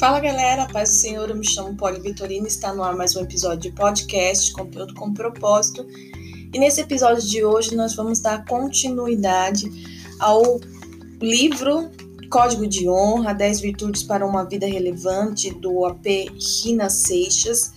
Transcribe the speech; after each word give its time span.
Fala 0.00 0.18
galera, 0.18 0.66
paz 0.72 0.88
do 0.88 0.94
Senhor, 0.94 1.28
eu 1.28 1.36
me 1.36 1.46
chamo 1.46 1.76
Poli 1.76 2.00
Vitorino, 2.00 2.46
está 2.46 2.72
no 2.72 2.82
ar 2.82 2.96
mais 2.96 3.14
um 3.14 3.20
episódio 3.20 3.70
de 3.70 3.72
podcast, 3.72 4.50
conteúdo 4.54 4.94
com 4.94 5.12
propósito. 5.12 5.86
E 6.54 6.58
nesse 6.58 6.80
episódio 6.80 7.22
de 7.22 7.44
hoje 7.44 7.76
nós 7.76 7.94
vamos 7.94 8.18
dar 8.18 8.46
continuidade 8.46 9.70
ao 10.18 10.58
livro 11.20 11.90
Código 12.30 12.66
de 12.66 12.88
Honra, 12.88 13.34
10 13.34 13.60
Virtudes 13.60 14.02
para 14.02 14.26
uma 14.26 14.42
Vida 14.42 14.66
Relevante, 14.66 15.50
do 15.50 15.84
AP 15.84 16.06
Rina 16.64 16.88
Seixas. 16.88 17.74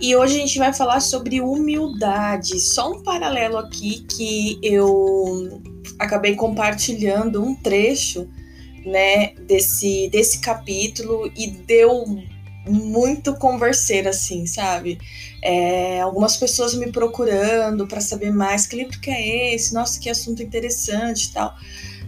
E 0.00 0.14
hoje 0.14 0.36
a 0.36 0.38
gente 0.38 0.60
vai 0.60 0.72
falar 0.72 1.00
sobre 1.00 1.40
humildade. 1.40 2.60
Só 2.60 2.92
um 2.92 3.02
paralelo 3.02 3.58
aqui 3.58 4.02
que 4.02 4.60
eu 4.62 5.60
acabei 5.98 6.36
compartilhando 6.36 7.42
um 7.42 7.56
trecho 7.56 8.28
né, 8.88 9.34
desse, 9.46 10.08
desse 10.10 10.40
capítulo 10.40 11.30
e 11.36 11.48
deu 11.50 12.04
muito 12.66 13.34
converser, 13.34 14.06
assim, 14.06 14.46
sabe? 14.46 14.98
É, 15.42 16.00
algumas 16.00 16.36
pessoas 16.36 16.74
me 16.74 16.90
procurando 16.92 17.86
para 17.86 18.00
saber 18.00 18.30
mais 18.30 18.66
que 18.66 18.76
livro 18.76 19.00
que 19.00 19.10
é 19.10 19.54
esse, 19.54 19.72
nossa, 19.72 19.98
que 19.98 20.10
assunto 20.10 20.42
interessante 20.42 21.24
e 21.24 21.32
tal. 21.32 21.54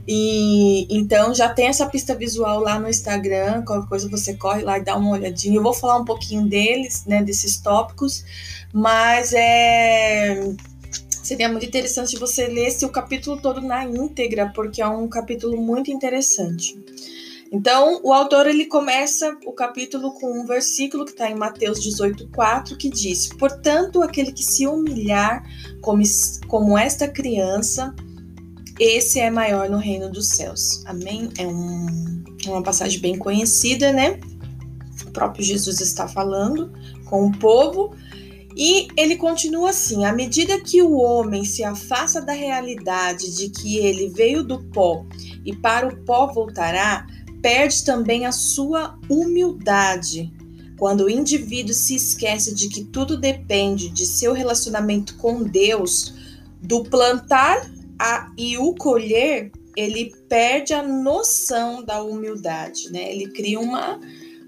E 0.06 0.86
então 0.90 1.34
já 1.34 1.48
tem 1.48 1.68
essa 1.68 1.86
pista 1.86 2.14
visual 2.14 2.60
lá 2.60 2.78
no 2.78 2.88
Instagram, 2.88 3.62
qualquer 3.62 3.88
coisa 3.88 4.08
você 4.08 4.34
corre 4.34 4.62
lá 4.62 4.78
e 4.78 4.84
dá 4.84 4.96
uma 4.96 5.10
olhadinha. 5.10 5.56
Eu 5.56 5.62
vou 5.62 5.74
falar 5.74 5.98
um 5.98 6.04
pouquinho 6.04 6.46
deles, 6.46 7.04
né, 7.06 7.22
desses 7.22 7.58
tópicos, 7.58 8.24
mas 8.72 9.32
é 9.32 10.52
seria 11.22 11.48
muito 11.48 11.66
interessante 11.66 12.18
você 12.18 12.46
lesse 12.46 12.84
o 12.84 12.88
capítulo 12.88 13.40
todo 13.40 13.60
na 13.60 13.84
íntegra, 13.84 14.50
porque 14.54 14.80
é 14.80 14.86
um 14.86 15.08
capítulo 15.08 15.60
muito 15.60 15.90
interessante. 15.90 16.78
Então, 17.52 18.00
o 18.04 18.12
autor 18.12 18.46
ele 18.46 18.66
começa 18.66 19.36
o 19.44 19.52
capítulo 19.52 20.12
com 20.12 20.40
um 20.40 20.46
versículo 20.46 21.04
que 21.04 21.10
está 21.10 21.28
em 21.28 21.34
Mateus 21.34 21.80
18:4 21.80 22.76
que 22.76 22.88
diz: 22.88 23.28
"Portanto, 23.28 24.02
aquele 24.02 24.30
que 24.32 24.44
se 24.44 24.68
humilhar 24.68 25.42
como, 25.80 26.02
como 26.46 26.78
esta 26.78 27.08
criança, 27.08 27.92
esse 28.78 29.18
é 29.18 29.30
maior 29.30 29.68
no 29.68 29.78
reino 29.78 30.08
dos 30.08 30.28
céus." 30.28 30.84
Amém? 30.86 31.28
É 31.38 31.46
um, 31.46 32.22
é 32.46 32.50
uma 32.50 32.62
passagem 32.62 33.00
bem 33.00 33.18
conhecida, 33.18 33.92
né? 33.92 34.20
O 35.04 35.10
próprio 35.10 35.44
Jesus 35.44 35.80
está 35.80 36.06
falando 36.06 36.72
com 37.06 37.26
o 37.26 37.36
povo 37.36 37.96
e 38.56 38.88
ele 38.96 39.16
continua 39.16 39.70
assim: 39.70 40.04
à 40.04 40.12
medida 40.12 40.60
que 40.60 40.82
o 40.82 40.96
homem 40.96 41.44
se 41.44 41.62
afasta 41.62 42.20
da 42.20 42.32
realidade 42.32 43.34
de 43.34 43.48
que 43.48 43.78
ele 43.78 44.08
veio 44.08 44.42
do 44.42 44.62
pó 44.64 45.04
e 45.44 45.54
para 45.54 45.86
o 45.88 45.96
pó 46.04 46.26
voltará, 46.26 47.06
perde 47.40 47.84
também 47.84 48.26
a 48.26 48.32
sua 48.32 48.98
humildade. 49.08 50.32
Quando 50.78 51.04
o 51.04 51.10
indivíduo 51.10 51.74
se 51.74 51.94
esquece 51.94 52.54
de 52.54 52.68
que 52.68 52.84
tudo 52.84 53.18
depende 53.18 53.90
de 53.90 54.06
seu 54.06 54.32
relacionamento 54.32 55.14
com 55.16 55.42
Deus, 55.42 56.14
do 56.62 56.82
plantar 56.84 57.70
a, 57.98 58.32
e 58.36 58.56
o 58.56 58.74
colher, 58.74 59.52
ele 59.76 60.14
perde 60.28 60.72
a 60.72 60.82
noção 60.82 61.84
da 61.84 62.02
humildade, 62.02 62.90
né? 62.90 63.12
Ele 63.12 63.30
cria 63.30 63.60
uma 63.60 64.00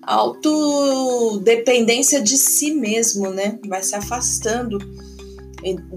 autodependência 0.02 2.20
de 2.20 2.36
si 2.36 2.72
mesmo, 2.72 3.30
né? 3.30 3.58
Vai 3.66 3.82
se 3.82 3.94
afastando 3.94 4.78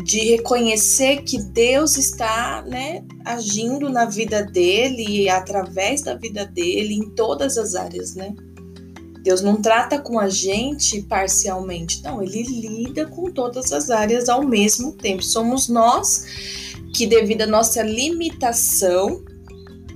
de 0.04 0.20
reconhecer 0.20 1.24
que 1.24 1.42
Deus 1.42 1.98
está, 1.98 2.64
né, 2.68 3.04
agindo 3.26 3.90
na 3.90 4.06
vida 4.06 4.44
dele 4.44 5.24
e 5.24 5.30
através 5.30 6.04
da 6.04 6.14
vida 6.14 6.46
dele 6.46 6.94
em 6.94 7.10
todas 7.10 7.58
as 7.58 7.74
áreas, 7.74 8.14
né? 8.14 8.36
Deus 9.24 9.42
não 9.42 9.60
trata 9.60 9.98
com 9.98 10.20
a 10.20 10.30
gente 10.30 11.02
parcialmente, 11.02 12.04
não, 12.04 12.22
ele 12.22 12.44
lida 12.44 13.08
com 13.08 13.32
todas 13.32 13.72
as 13.72 13.90
áreas 13.90 14.30
ao 14.30 14.46
mesmo 14.46 14.92
tempo. 14.92 15.24
Somos 15.24 15.68
nós 15.68 16.28
que, 16.94 17.08
devido 17.08 17.42
à 17.42 17.48
nossa 17.48 17.82
limitação, 17.82 19.26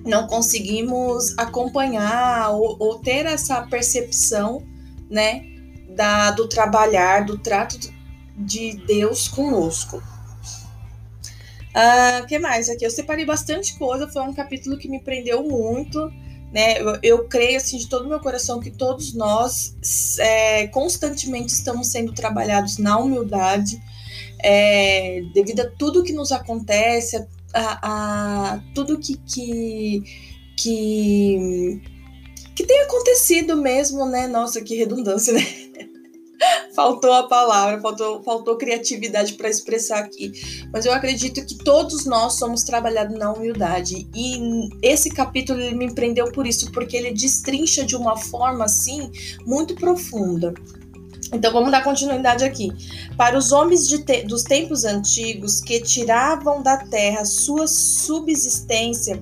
não 0.05 0.27
conseguimos 0.27 1.37
acompanhar 1.37 2.51
ou, 2.51 2.77
ou 2.79 2.99
ter 2.99 3.25
essa 3.25 3.61
percepção, 3.63 4.63
né, 5.09 5.43
da, 5.89 6.31
do 6.31 6.47
trabalhar, 6.47 7.25
do 7.25 7.37
trato 7.37 7.77
de 8.37 8.73
Deus 8.85 9.27
conosco. 9.27 9.97
O 9.97 12.23
uh, 12.23 12.27
que 12.27 12.39
mais 12.39 12.69
aqui? 12.69 12.85
Eu 12.85 12.91
separei 12.91 13.25
bastante 13.25 13.77
coisa, 13.77 14.07
foi 14.07 14.21
um 14.23 14.33
capítulo 14.33 14.77
que 14.77 14.87
me 14.87 14.99
prendeu 14.99 15.43
muito, 15.43 16.11
né? 16.51 16.81
Eu, 16.81 16.99
eu 17.03 17.27
creio 17.27 17.57
assim 17.57 17.77
de 17.77 17.87
todo 17.87 18.07
meu 18.07 18.19
coração 18.19 18.59
que 18.59 18.71
todos 18.71 19.13
nós 19.13 19.75
é, 20.19 20.67
constantemente 20.67 21.53
estamos 21.53 21.87
sendo 21.87 22.13
trabalhados 22.13 22.77
na 22.77 22.97
humildade, 22.97 23.81
é, 24.41 25.21
devido 25.33 25.61
a 25.61 25.69
tudo 25.69 26.03
que 26.03 26.13
nos 26.13 26.31
acontece, 26.31 27.17
a 27.17 27.27
a, 27.53 28.53
a 28.53 28.59
tudo 28.73 28.99
que, 28.99 29.17
que, 29.17 30.03
que, 30.57 31.81
que 32.55 32.63
tem 32.65 32.81
acontecido 32.81 33.55
mesmo, 33.57 34.05
né? 34.05 34.27
Nossa, 34.27 34.61
que 34.61 34.75
redundância, 34.75 35.33
né? 35.33 35.41
faltou 36.73 37.11
a 37.11 37.27
palavra, 37.27 37.81
faltou, 37.81 38.23
faltou 38.23 38.57
criatividade 38.57 39.33
para 39.33 39.49
expressar 39.49 39.99
aqui. 39.99 40.31
Mas 40.71 40.85
eu 40.85 40.93
acredito 40.93 41.45
que 41.45 41.55
todos 41.55 42.05
nós 42.05 42.37
somos 42.37 42.63
trabalhados 42.63 43.17
na 43.17 43.31
humildade. 43.31 44.07
E 44.15 44.69
esse 44.81 45.09
capítulo 45.09 45.59
me 45.75 45.93
prendeu 45.93 46.31
por 46.31 46.47
isso, 46.47 46.71
porque 46.71 46.95
ele 46.95 47.11
destrincha 47.11 47.85
de 47.85 47.95
uma 47.95 48.17
forma 48.17 48.65
assim 48.65 49.11
muito 49.45 49.75
profunda. 49.75 50.53
Então 51.31 51.53
vamos 51.53 51.71
dar 51.71 51.83
continuidade 51.83 52.43
aqui. 52.43 52.71
Para 53.15 53.37
os 53.37 53.51
homens 53.51 53.87
te 53.87 54.23
dos 54.23 54.43
tempos 54.43 54.83
antigos 54.83 55.61
que 55.61 55.79
tiravam 55.79 56.61
da 56.61 56.77
terra 56.77 57.23
sua 57.23 57.67
subsistência 57.67 59.21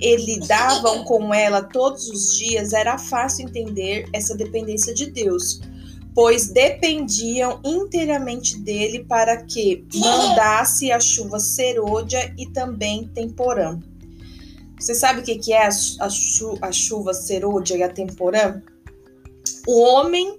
e 0.00 0.16
lidavam 0.16 1.04
com 1.04 1.32
ela 1.32 1.62
todos 1.62 2.08
os 2.08 2.36
dias, 2.36 2.72
era 2.72 2.98
fácil 2.98 3.46
entender 3.46 4.08
essa 4.12 4.36
dependência 4.36 4.92
de 4.92 5.10
Deus, 5.10 5.60
pois 6.12 6.48
dependiam 6.48 7.60
inteiramente 7.64 8.58
dele 8.58 9.04
para 9.04 9.36
que 9.36 9.84
mandasse 9.94 10.90
a 10.90 10.98
chuva 10.98 11.38
serôdia 11.38 12.34
e 12.36 12.46
também 12.46 13.08
temporã. 13.08 13.78
Você 14.78 14.94
sabe 14.94 15.20
o 15.20 15.22
que 15.22 15.52
é 15.52 15.66
a, 15.66 15.70
chu 16.10 16.58
a 16.60 16.72
chuva 16.72 17.14
serôdia 17.14 17.76
e 17.76 17.82
a 17.82 17.88
temporã? 17.88 18.60
O 19.66 19.80
homem 19.80 20.38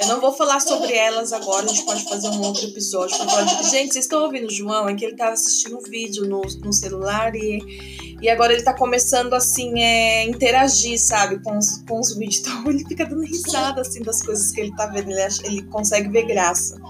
eu 0.00 0.08
não 0.08 0.20
vou 0.20 0.32
falar 0.32 0.60
sobre 0.60 0.92
elas 0.92 1.32
agora, 1.32 1.64
a 1.64 1.68
gente 1.68 1.84
pode 1.84 2.04
fazer 2.04 2.28
um 2.28 2.40
outro 2.42 2.66
episódio. 2.66 3.16
Pode... 3.16 3.70
Gente, 3.70 3.92
vocês 3.92 4.04
estão 4.04 4.22
ouvindo 4.22 4.46
o 4.46 4.50
João? 4.50 4.88
É 4.88 4.94
que 4.94 5.04
ele 5.04 5.12
estava 5.12 5.32
assistindo 5.32 5.78
um 5.78 5.82
vídeo 5.82 6.26
no, 6.26 6.40
no 6.40 6.72
celular 6.72 7.34
e, 7.34 8.16
e 8.20 8.28
agora 8.28 8.52
ele 8.52 8.60
está 8.60 8.74
começando 8.74 9.34
assim, 9.34 9.80
é, 9.80 10.24
interagir, 10.24 10.98
sabe, 10.98 11.42
com 11.42 11.56
os, 11.56 11.82
com 11.88 12.00
os 12.00 12.16
vídeos. 12.16 12.40
Então 12.40 12.70
ele 12.70 12.84
fica 12.84 13.06
dando 13.06 13.22
risada 13.22 13.80
assim 13.80 14.02
das 14.02 14.22
coisas 14.22 14.50
que 14.50 14.60
ele 14.60 14.70
está 14.70 14.86
vendo, 14.86 15.10
ele, 15.10 15.22
acha, 15.22 15.46
ele 15.46 15.62
consegue 15.64 16.08
ver 16.08 16.26
graça. 16.26 16.80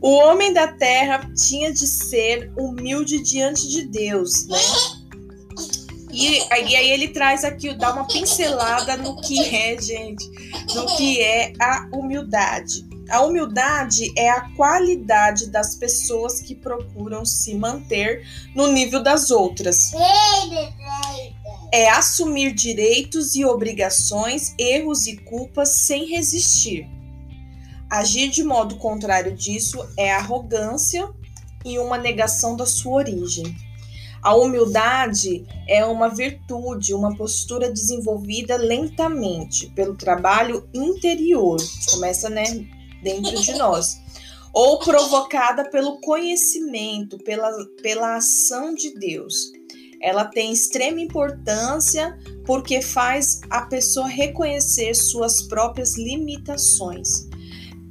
O 0.00 0.10
homem 0.10 0.52
da 0.52 0.68
terra 0.68 1.30
tinha 1.34 1.72
de 1.72 1.86
ser 1.86 2.52
humilde 2.56 3.20
diante 3.22 3.68
de 3.68 3.86
Deus, 3.86 4.46
né? 4.46 4.58
E, 6.16 6.38
e 6.38 6.76
aí 6.76 6.90
ele 6.90 7.08
traz 7.08 7.44
aqui, 7.44 7.74
dá 7.74 7.92
uma 7.92 8.06
pincelada 8.06 8.96
no 8.96 9.20
que 9.20 9.38
é, 9.54 9.78
gente, 9.78 10.26
no 10.74 10.86
que 10.96 11.20
é 11.20 11.52
a 11.60 11.90
humildade. 11.92 12.86
A 13.10 13.20
humildade 13.20 14.10
é 14.16 14.30
a 14.30 14.48
qualidade 14.56 15.50
das 15.50 15.74
pessoas 15.74 16.40
que 16.40 16.54
procuram 16.54 17.22
se 17.26 17.54
manter 17.54 18.26
no 18.54 18.68
nível 18.68 19.02
das 19.02 19.30
outras. 19.30 19.92
É 21.70 21.90
assumir 21.90 22.54
direitos 22.54 23.34
e 23.34 23.44
obrigações, 23.44 24.54
erros 24.58 25.06
e 25.06 25.18
culpas 25.18 25.68
sem 25.80 26.06
resistir. 26.06 26.88
Agir 27.90 28.30
de 28.30 28.42
modo 28.42 28.76
contrário 28.76 29.34
disso 29.36 29.86
é 29.98 30.14
arrogância 30.14 31.06
e 31.62 31.78
uma 31.78 31.98
negação 31.98 32.56
da 32.56 32.64
sua 32.64 32.94
origem. 32.94 33.65
A 34.26 34.34
humildade 34.34 35.46
é 35.68 35.84
uma 35.84 36.08
virtude, 36.08 36.92
uma 36.92 37.16
postura 37.16 37.70
desenvolvida 37.70 38.56
lentamente 38.56 39.70
pelo 39.70 39.94
trabalho 39.94 40.68
interior, 40.74 41.56
começa 41.92 42.28
né, 42.28 42.66
dentro 43.04 43.40
de 43.40 43.52
nós, 43.54 44.00
ou 44.52 44.80
provocada 44.80 45.70
pelo 45.70 46.00
conhecimento, 46.00 47.18
pela, 47.18 47.52
pela 47.80 48.16
ação 48.16 48.74
de 48.74 48.98
Deus. 48.98 49.52
Ela 50.02 50.24
tem 50.24 50.52
extrema 50.52 51.00
importância 51.00 52.18
porque 52.44 52.82
faz 52.82 53.42
a 53.48 53.62
pessoa 53.62 54.08
reconhecer 54.08 54.92
suas 54.94 55.42
próprias 55.42 55.96
limitações, 55.96 57.28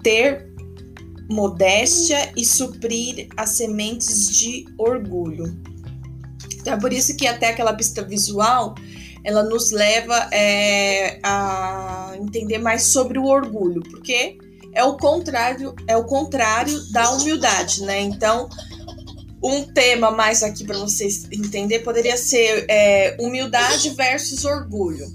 ter 0.03 0.53
modéstia 1.29 2.33
e 2.35 2.43
suprir 2.43 3.29
as 3.37 3.51
sementes 3.51 4.37
de 4.37 4.65
orgulho. 4.77 5.74
É 6.65 6.77
por 6.77 6.91
isso 6.91 7.15
que 7.15 7.27
até 7.27 7.49
aquela 7.49 7.73
pista 7.73 8.03
visual 8.03 8.75
ela 9.23 9.43
nos 9.43 9.71
leva 9.71 10.15
é, 10.31 11.19
a 11.23 12.13
entender 12.19 12.59
mais 12.59 12.83
sobre 12.87 13.17
o 13.17 13.25
orgulho, 13.25 13.81
porque 13.81 14.37
é 14.71 14.83
o 14.83 14.97
contrário, 14.97 15.73
é 15.87 15.97
o 15.97 16.03
contrário 16.03 16.79
da 16.91 17.09
humildade, 17.11 17.81
né? 17.83 18.01
Então, 18.01 18.47
um 19.41 19.63
tema 19.63 20.11
mais 20.11 20.43
aqui 20.43 20.63
para 20.63 20.77
vocês 20.77 21.27
entender 21.31 21.79
poderia 21.79 22.17
ser 22.17 22.65
é, 22.69 23.17
humildade 23.19 23.89
versus 23.91 24.45
orgulho. 24.45 25.07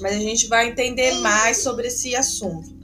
Mas 0.00 0.16
a 0.16 0.18
gente 0.18 0.46
vai 0.48 0.68
entender 0.68 1.12
mais 1.20 1.58
sobre 1.58 1.88
esse 1.88 2.16
assunto. 2.16 2.79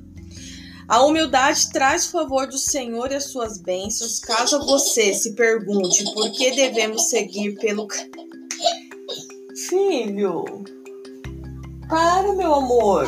A 0.88 1.03
humildade 1.05 1.71
traz 1.73 2.06
favor 2.06 2.47
do 2.47 2.56
Senhor 2.56 3.11
e 3.11 3.17
as 3.17 3.25
suas 3.25 3.59
bênçãos. 3.59 4.21
Caso 4.21 4.65
você 4.65 5.12
se 5.12 5.33
pergunte 5.33 6.05
por 6.15 6.31
que 6.31 6.53
devemos 6.53 7.11
seguir 7.11 7.59
pelo. 7.59 7.88
Filho, 9.69 10.44
para, 11.88 12.33
meu 12.35 12.55
amor. 12.55 13.05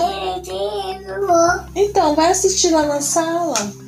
Então, 1.76 2.16
vai 2.16 2.32
assistir 2.32 2.70
lá 2.70 2.84
na 2.84 3.00
sala. 3.00 3.54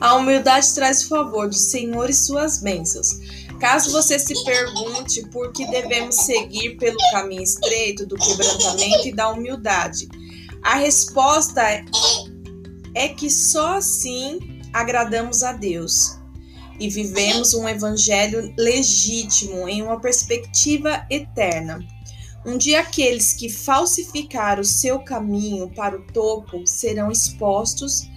A 0.00 0.16
humildade 0.16 0.74
traz 0.74 1.04
favor 1.04 1.48
do 1.48 1.54
Senhor 1.54 2.10
e 2.10 2.14
suas 2.14 2.58
bênçãos. 2.58 3.37
Caso 3.58 3.90
você 3.90 4.18
se 4.18 4.44
pergunte 4.44 5.26
por 5.28 5.52
que 5.52 5.66
devemos 5.66 6.14
seguir 6.16 6.76
pelo 6.76 6.98
caminho 7.10 7.42
estreito 7.42 8.06
do 8.06 8.16
quebrantamento 8.16 9.08
e 9.08 9.12
da 9.12 9.30
humildade, 9.30 10.08
a 10.62 10.76
resposta 10.76 11.62
é 12.94 13.08
que 13.08 13.28
só 13.30 13.78
assim 13.78 14.60
agradamos 14.72 15.42
a 15.42 15.52
Deus 15.52 16.18
e 16.78 16.88
vivemos 16.88 17.54
um 17.54 17.68
evangelho 17.68 18.54
legítimo 18.56 19.68
em 19.68 19.82
uma 19.82 20.00
perspectiva 20.00 21.04
eterna. 21.10 21.80
Um 22.46 22.56
dia 22.56 22.80
aqueles 22.80 23.32
que 23.32 23.48
falsificaram 23.48 24.62
o 24.62 24.64
seu 24.64 25.00
caminho 25.00 25.68
para 25.70 25.96
o 25.96 26.06
topo 26.12 26.64
serão 26.64 27.10
expostos 27.10 28.08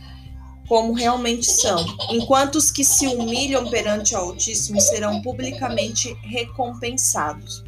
como 0.72 0.94
realmente 0.94 1.52
são, 1.52 1.86
enquanto 2.10 2.56
os 2.56 2.72
que 2.72 2.86
se 2.86 3.06
humilham 3.06 3.70
perante 3.70 4.16
o 4.16 4.18
Altíssimo 4.18 4.80
serão 4.80 5.22
publicamente 5.22 6.14
recompensados. 6.22 7.62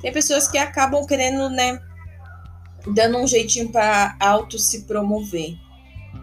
Tem 0.00 0.12
pessoas 0.12 0.46
que 0.46 0.56
acabam 0.56 1.04
querendo, 1.04 1.50
né, 1.50 1.80
dando 2.94 3.18
um 3.18 3.26
jeitinho 3.26 3.72
para 3.72 4.16
auto 4.20 4.56
se 4.56 4.82
promover. 4.82 5.56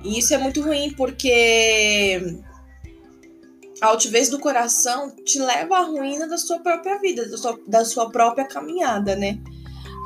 E 0.06 0.18
isso 0.18 0.34
é 0.34 0.38
muito 0.38 0.62
ruim 0.62 0.94
porque 0.94 2.40
a 3.82 3.88
altivez 3.88 4.30
do 4.30 4.40
coração 4.40 5.14
te 5.26 5.38
leva 5.38 5.80
à 5.80 5.82
ruína 5.82 6.30
da 6.30 6.38
sua 6.38 6.60
própria 6.60 6.98
vida, 6.98 7.28
da 7.28 7.38
sua, 7.38 7.60
da 7.68 7.84
sua 7.84 8.10
própria 8.10 8.48
caminhada, 8.48 9.18
né? 9.18 9.38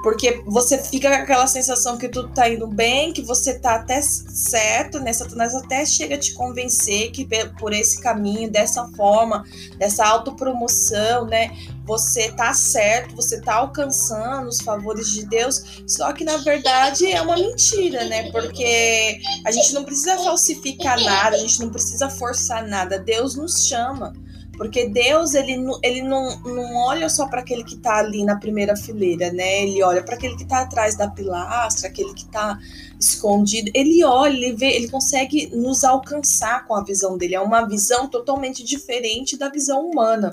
Porque 0.01 0.42
você 0.46 0.78
fica 0.78 1.10
com 1.10 1.24
aquela 1.24 1.48
sensação 1.48 1.98
que 1.98 2.07
tudo 2.07 2.30
tá 2.30 2.50
indo 2.50 2.68
bem, 2.68 3.12
que 3.12 3.22
você 3.22 3.60
tá 3.60 3.75
até 3.75 4.01
certo, 4.01 5.00
né? 5.00 5.12
Satanás 5.12 5.54
até 5.54 5.86
chega 5.86 6.16
a 6.16 6.18
te 6.18 6.34
convencer 6.34 7.12
que 7.12 7.28
por 7.60 7.74
esse 7.74 8.01
caminho, 8.01 8.50
dessa 8.50 8.88
forma, 8.96 9.46
dessa 9.78 10.06
autopromoção, 10.06 11.25
né? 11.25 11.51
Você 11.86 12.31
tá 12.31 12.54
certo, 12.54 13.16
você 13.16 13.42
tá 13.42 13.56
alcançando 13.56 14.48
os 14.48 14.62
favores 14.62 15.12
de 15.12 15.25
Deus, 15.25 15.84
só 15.88 16.13
que 16.13 16.24
na 16.24 16.38
verdade 16.38 17.12
é 17.12 17.22
uma 17.22 17.36
mentira, 17.36 18.06
né? 18.06 18.31
Porque 18.31 19.19
a 19.46 19.51
gente 19.51 19.74
não 19.74 19.84
precisa 19.84 20.18
falsificar 20.18 21.04
nada, 21.04 21.36
a 21.36 21.40
gente 21.40 21.60
não 21.60 21.69
precisa 21.69 22.10
forçar 22.10 22.66
nada. 22.68 23.00
Deus 23.00 23.36
nos 23.36 23.68
chama. 23.68 24.13
Porque 24.60 24.90
Deus, 24.90 25.36
ele, 25.36 25.56
ele 25.82 26.02
não, 26.02 26.38
não 26.42 26.76
olha 26.76 27.08
só 27.08 27.28
para 27.28 27.40
aquele 27.40 27.64
que 27.64 27.76
está 27.76 28.00
ali 28.00 28.26
na 28.26 28.36
primeira 28.36 28.76
fileira, 28.76 29.32
né? 29.32 29.64
Ele 29.64 29.82
olha 29.82 30.04
para 30.04 30.16
aquele 30.16 30.36
que 30.36 30.44
está 30.44 30.60
atrás 30.60 30.98
da 30.98 31.10
pilastra, 31.10 31.88
aquele 31.88 32.14
que 32.14 32.26
está 32.26 32.60
escondido. 33.00 33.72
Ele 33.74 34.04
olha, 34.04 34.36
ele 34.36 34.52
vê, 34.52 34.76
ele 34.76 34.90
consegue 34.90 35.50
nos 35.56 35.86
alcançar 35.86 36.68
com 36.68 36.76
a 36.76 36.84
visão 36.84 37.18
dele. 37.18 37.36
É 37.36 37.40
uma 37.40 37.66
visão 37.66 38.10
totalmente 38.10 38.62
diferente 38.62 39.38
da 39.38 39.48
visão 39.48 39.90
humana. 39.90 40.30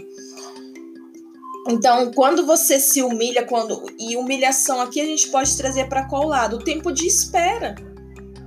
Então, 1.68 2.10
quando 2.10 2.44
você 2.44 2.80
se 2.80 3.02
humilha, 3.02 3.46
quando 3.46 3.86
e 3.96 4.16
humilhação 4.16 4.80
aqui 4.80 5.00
a 5.00 5.04
gente 5.04 5.28
pode 5.28 5.56
trazer 5.56 5.88
para 5.88 6.08
qual 6.08 6.26
lado? 6.26 6.56
O 6.56 6.64
tempo 6.64 6.90
de 6.90 7.06
espera. 7.06 7.76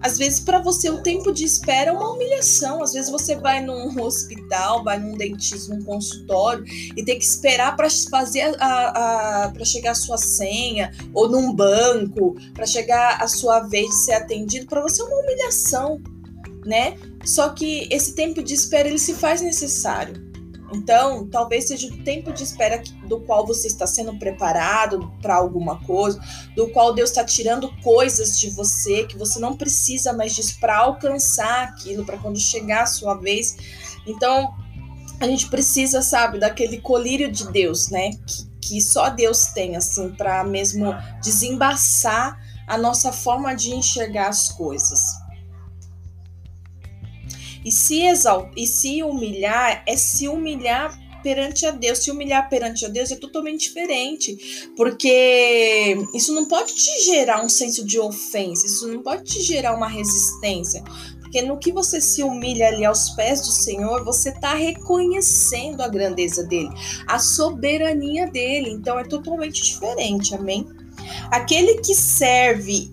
Às 0.01 0.17
vezes, 0.17 0.39
para 0.39 0.59
você, 0.59 0.89
o 0.89 1.03
tempo 1.03 1.31
de 1.31 1.43
espera 1.43 1.91
é 1.91 1.93
uma 1.93 2.13
humilhação. 2.13 2.81
Às 2.81 2.93
vezes, 2.93 3.11
você 3.11 3.35
vai 3.35 3.61
num 3.61 4.01
hospital, 4.01 4.83
vai 4.83 4.99
num 4.99 5.17
dentista, 5.17 5.73
num 5.73 5.83
consultório 5.83 6.63
e 6.95 7.03
tem 7.03 7.17
que 7.17 7.25
esperar 7.25 7.75
para 7.75 7.89
fazer 8.09 8.55
a, 8.59 9.45
a 9.45 9.51
para 9.51 9.65
chegar 9.65 9.91
a 9.91 9.95
sua 9.95 10.17
senha, 10.17 10.91
ou 11.13 11.29
num 11.29 11.53
banco, 11.53 12.35
para 12.53 12.65
chegar 12.65 13.21
a 13.21 13.27
sua 13.27 13.61
vez 13.61 13.87
de 13.89 13.95
ser 13.95 14.13
atendido. 14.13 14.67
Para 14.67 14.81
você, 14.81 15.01
é 15.01 15.05
uma 15.05 15.19
humilhação, 15.21 16.01
né? 16.65 16.97
Só 17.25 17.49
que 17.49 17.87
esse 17.91 18.15
tempo 18.15 18.41
de 18.41 18.53
espera 18.53 18.87
ele 18.87 18.99
se 18.99 19.13
faz 19.13 19.41
necessário. 19.41 20.28
Então, 20.73 21.27
talvez 21.27 21.67
seja 21.67 21.87
o 21.87 22.03
tempo 22.03 22.31
de 22.31 22.43
espera 22.43 22.81
do 23.07 23.19
qual 23.21 23.45
você 23.45 23.67
está 23.67 23.87
sendo 23.87 24.17
preparado 24.17 25.11
para 25.21 25.35
alguma 25.35 25.83
coisa, 25.83 26.19
do 26.55 26.69
qual 26.69 26.93
Deus 26.93 27.09
está 27.09 27.23
tirando 27.23 27.71
coisas 27.81 28.39
de 28.39 28.49
você 28.51 29.05
que 29.05 29.17
você 29.17 29.39
não 29.39 29.55
precisa 29.55 30.13
mais 30.13 30.35
disso 30.35 30.59
para 30.59 30.77
alcançar 30.77 31.63
aquilo, 31.63 32.05
para 32.05 32.17
quando 32.17 32.39
chegar 32.39 32.83
a 32.83 32.87
sua 32.87 33.15
vez. 33.15 33.57
Então, 34.05 34.53
a 35.19 35.25
gente 35.25 35.49
precisa, 35.49 36.01
sabe, 36.01 36.39
daquele 36.39 36.79
colírio 36.79 37.31
de 37.31 37.51
Deus, 37.51 37.89
né? 37.89 38.11
Que, 38.25 38.49
que 38.61 38.81
só 38.81 39.09
Deus 39.09 39.47
tem, 39.47 39.75
assim, 39.75 40.09
para 40.11 40.43
mesmo 40.43 40.93
desembaçar 41.21 42.39
a 42.67 42.77
nossa 42.77 43.11
forma 43.11 43.55
de 43.55 43.71
enxergar 43.71 44.29
as 44.29 44.49
coisas. 44.49 44.99
E 47.63 47.71
se 47.71 48.01
exaltar, 48.01 48.51
e 48.55 48.65
se 48.65 49.03
humilhar 49.03 49.83
é 49.87 49.95
se 49.95 50.27
humilhar 50.27 50.97
perante 51.21 51.65
a 51.65 51.71
Deus. 51.71 51.99
Se 51.99 52.11
humilhar 52.11 52.49
perante 52.49 52.85
a 52.85 52.89
Deus 52.89 53.11
é 53.11 53.15
totalmente 53.15 53.67
diferente, 53.67 54.71
porque 54.75 55.97
isso 56.13 56.33
não 56.33 56.45
pode 56.45 56.73
te 56.73 57.05
gerar 57.05 57.43
um 57.43 57.49
senso 57.49 57.85
de 57.85 57.99
ofensa, 57.99 58.65
isso 58.65 58.87
não 58.87 59.01
pode 59.01 59.23
te 59.23 59.41
gerar 59.41 59.75
uma 59.75 59.87
resistência. 59.87 60.83
Porque 61.19 61.41
no 61.43 61.59
que 61.59 61.71
você 61.71 62.01
se 62.01 62.23
humilha 62.23 62.69
ali 62.69 62.83
aos 62.83 63.11
pés 63.11 63.41
do 63.41 63.51
Senhor, 63.51 64.03
você 64.03 64.29
está 64.29 64.55
reconhecendo 64.55 65.81
a 65.81 65.87
grandeza 65.87 66.43
dele, 66.43 66.69
a 67.05 67.19
soberania 67.19 68.25
dele. 68.25 68.71
Então 68.71 68.97
é 68.97 69.03
totalmente 69.03 69.61
diferente, 69.61 70.33
amém? 70.33 70.67
Aquele 71.29 71.81
que 71.81 71.93
serve 71.93 72.91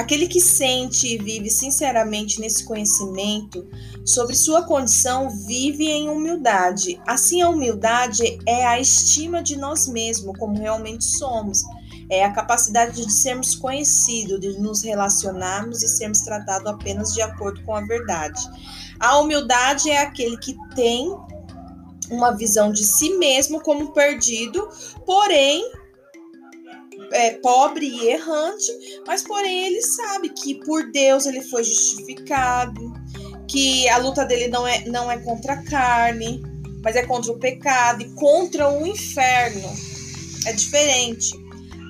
Aquele 0.00 0.26
que 0.26 0.40
sente 0.40 1.06
e 1.06 1.18
vive 1.18 1.50
sinceramente 1.50 2.40
nesse 2.40 2.64
conhecimento 2.64 3.68
sobre 4.02 4.34
sua 4.34 4.62
condição 4.62 5.28
vive 5.46 5.90
em 5.90 6.08
humildade. 6.08 6.98
Assim, 7.06 7.42
a 7.42 7.50
humildade 7.50 8.38
é 8.46 8.66
a 8.66 8.80
estima 8.80 9.42
de 9.42 9.58
nós 9.58 9.86
mesmos, 9.86 10.38
como 10.38 10.58
realmente 10.58 11.04
somos. 11.04 11.62
É 12.08 12.24
a 12.24 12.32
capacidade 12.32 13.04
de 13.04 13.12
sermos 13.12 13.54
conhecidos, 13.54 14.40
de 14.40 14.58
nos 14.58 14.82
relacionarmos 14.82 15.82
e 15.82 15.88
sermos 15.88 16.22
tratados 16.22 16.66
apenas 16.66 17.12
de 17.12 17.20
acordo 17.20 17.62
com 17.64 17.74
a 17.74 17.82
verdade. 17.82 18.40
A 18.98 19.18
humildade 19.18 19.90
é 19.90 19.98
aquele 19.98 20.38
que 20.38 20.56
tem 20.74 21.14
uma 22.10 22.30
visão 22.30 22.72
de 22.72 22.84
si 22.86 23.18
mesmo 23.18 23.60
como 23.60 23.92
perdido, 23.92 24.66
porém 25.04 25.62
é, 27.12 27.32
pobre 27.32 27.86
e 27.86 28.08
errante, 28.08 28.72
mas 29.06 29.22
porém 29.22 29.66
ele 29.66 29.82
sabe 29.82 30.28
que 30.30 30.54
por 30.64 30.90
Deus 30.90 31.26
ele 31.26 31.42
foi 31.42 31.64
justificado, 31.64 32.92
que 33.48 33.88
a 33.88 33.98
luta 33.98 34.24
dele 34.24 34.48
não 34.48 34.66
é, 34.66 34.84
não 34.86 35.10
é 35.10 35.18
contra 35.18 35.54
a 35.54 35.62
carne, 35.64 36.42
mas 36.82 36.96
é 36.96 37.04
contra 37.04 37.32
o 37.32 37.38
pecado 37.38 38.02
e 38.02 38.10
contra 38.14 38.70
o 38.70 38.86
inferno. 38.86 39.68
É 40.46 40.52
diferente. 40.52 41.32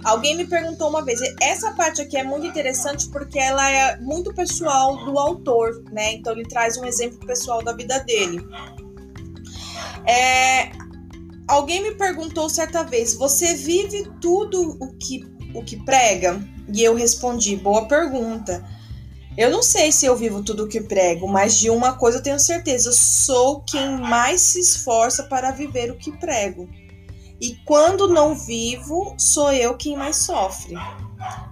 Alguém 0.05 0.35
me 0.35 0.47
perguntou 0.47 0.89
uma 0.89 1.05
vez, 1.05 1.21
essa 1.41 1.73
parte 1.73 2.00
aqui 2.00 2.17
é 2.17 2.25
muito 2.25 2.47
interessante 2.47 3.09
porque 3.11 3.39
ela 3.39 3.71
é 3.71 3.99
muito 4.00 4.33
pessoal 4.33 4.97
do 5.05 5.19
autor, 5.19 5.85
né? 5.93 6.15
Então 6.15 6.33
ele 6.33 6.49
traz 6.49 6.79
um 6.79 6.87
exemplo 6.87 7.19
pessoal 7.27 7.62
da 7.62 7.73
vida 7.73 7.99
dele. 8.00 8.43
É, 10.07 10.71
Alguém 11.50 11.83
me 11.83 11.97
perguntou 11.97 12.49
certa 12.49 12.85
vez: 12.85 13.14
você 13.14 13.54
vive 13.54 14.09
tudo 14.21 14.76
o 14.80 14.97
que, 14.97 15.26
o 15.52 15.64
que 15.64 15.85
prega? 15.85 16.40
E 16.73 16.80
eu 16.80 16.95
respondi: 16.95 17.57
boa 17.57 17.88
pergunta. 17.88 18.64
Eu 19.37 19.50
não 19.50 19.61
sei 19.61 19.90
se 19.90 20.07
eu 20.07 20.16
vivo 20.16 20.45
tudo 20.45 20.64
o 20.64 20.69
que 20.69 20.80
prego, 20.80 21.26
mas 21.26 21.59
de 21.59 21.69
uma 21.69 21.95
coisa 21.95 22.19
eu 22.19 22.23
tenho 22.23 22.38
certeza: 22.38 22.90
eu 22.90 22.92
sou 22.92 23.62
quem 23.62 23.99
mais 23.99 24.40
se 24.40 24.61
esforça 24.61 25.25
para 25.25 25.50
viver 25.50 25.90
o 25.90 25.97
que 25.97 26.12
prego. 26.19 26.69
E 27.40 27.57
quando 27.64 28.07
não 28.07 28.37
vivo, 28.37 29.16
sou 29.19 29.52
eu 29.52 29.76
quem 29.76 29.97
mais 29.97 30.19
sofre. 30.19 30.76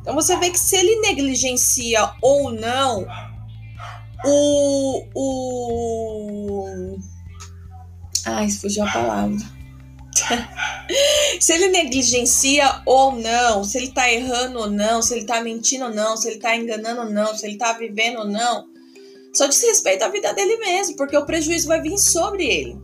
Então 0.00 0.14
você 0.14 0.36
vê 0.36 0.50
que 0.50 0.60
se 0.60 0.76
ele 0.76 1.00
negligencia 1.00 2.08
ou 2.22 2.52
não 2.52 3.04
o. 4.24 5.04
o... 5.12 6.98
Ai, 8.24 8.48
fugiu 8.48 8.84
a 8.84 8.92
palavra 8.92 9.57
se 11.40 11.52
ele 11.52 11.68
negligencia 11.68 12.82
ou 12.86 13.12
não, 13.12 13.64
se 13.64 13.78
ele 13.78 13.90
tá 13.92 14.10
errando 14.10 14.58
ou 14.58 14.70
não, 14.70 15.02
se 15.02 15.14
ele 15.14 15.24
tá 15.24 15.40
mentindo 15.40 15.84
ou 15.84 15.94
não, 15.94 16.16
se 16.16 16.28
ele 16.28 16.38
tá 16.38 16.56
enganando 16.56 17.02
ou 17.02 17.10
não, 17.10 17.34
se 17.34 17.46
ele 17.46 17.56
tá 17.56 17.72
vivendo 17.72 18.18
ou 18.18 18.24
não, 18.26 18.66
só 19.34 19.46
diz 19.46 19.62
respeito 19.62 20.04
à 20.04 20.08
vida 20.08 20.32
dele 20.32 20.56
mesmo, 20.58 20.96
porque 20.96 21.16
o 21.16 21.26
prejuízo 21.26 21.68
vai 21.68 21.80
vir 21.80 21.98
sobre 21.98 22.44
ele. 22.44 22.80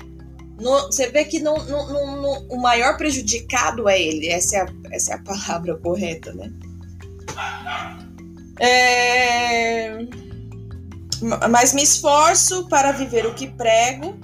No, 0.61 0.87
você 0.87 1.11
vê 1.11 1.25
que 1.25 1.41
no, 1.41 1.57
no, 1.65 2.47
o 2.49 2.61
maior 2.61 2.97
prejudicado 2.97 3.89
é 3.89 4.01
ele, 4.01 4.29
essa 4.29 4.57
é 4.57 4.61
a, 4.61 4.67
essa 4.93 5.13
é 5.13 5.17
a 5.17 5.23
palavra 5.23 5.77
correta, 5.79 6.33
né? 6.33 6.53
É... 8.61 9.99
Mas 11.51 11.73
me 11.73 11.83
esforço 11.83 12.69
para 12.69 12.93
viver 12.93 13.27
o 13.27 13.35
que 13.35 13.49
prego, 13.49 14.17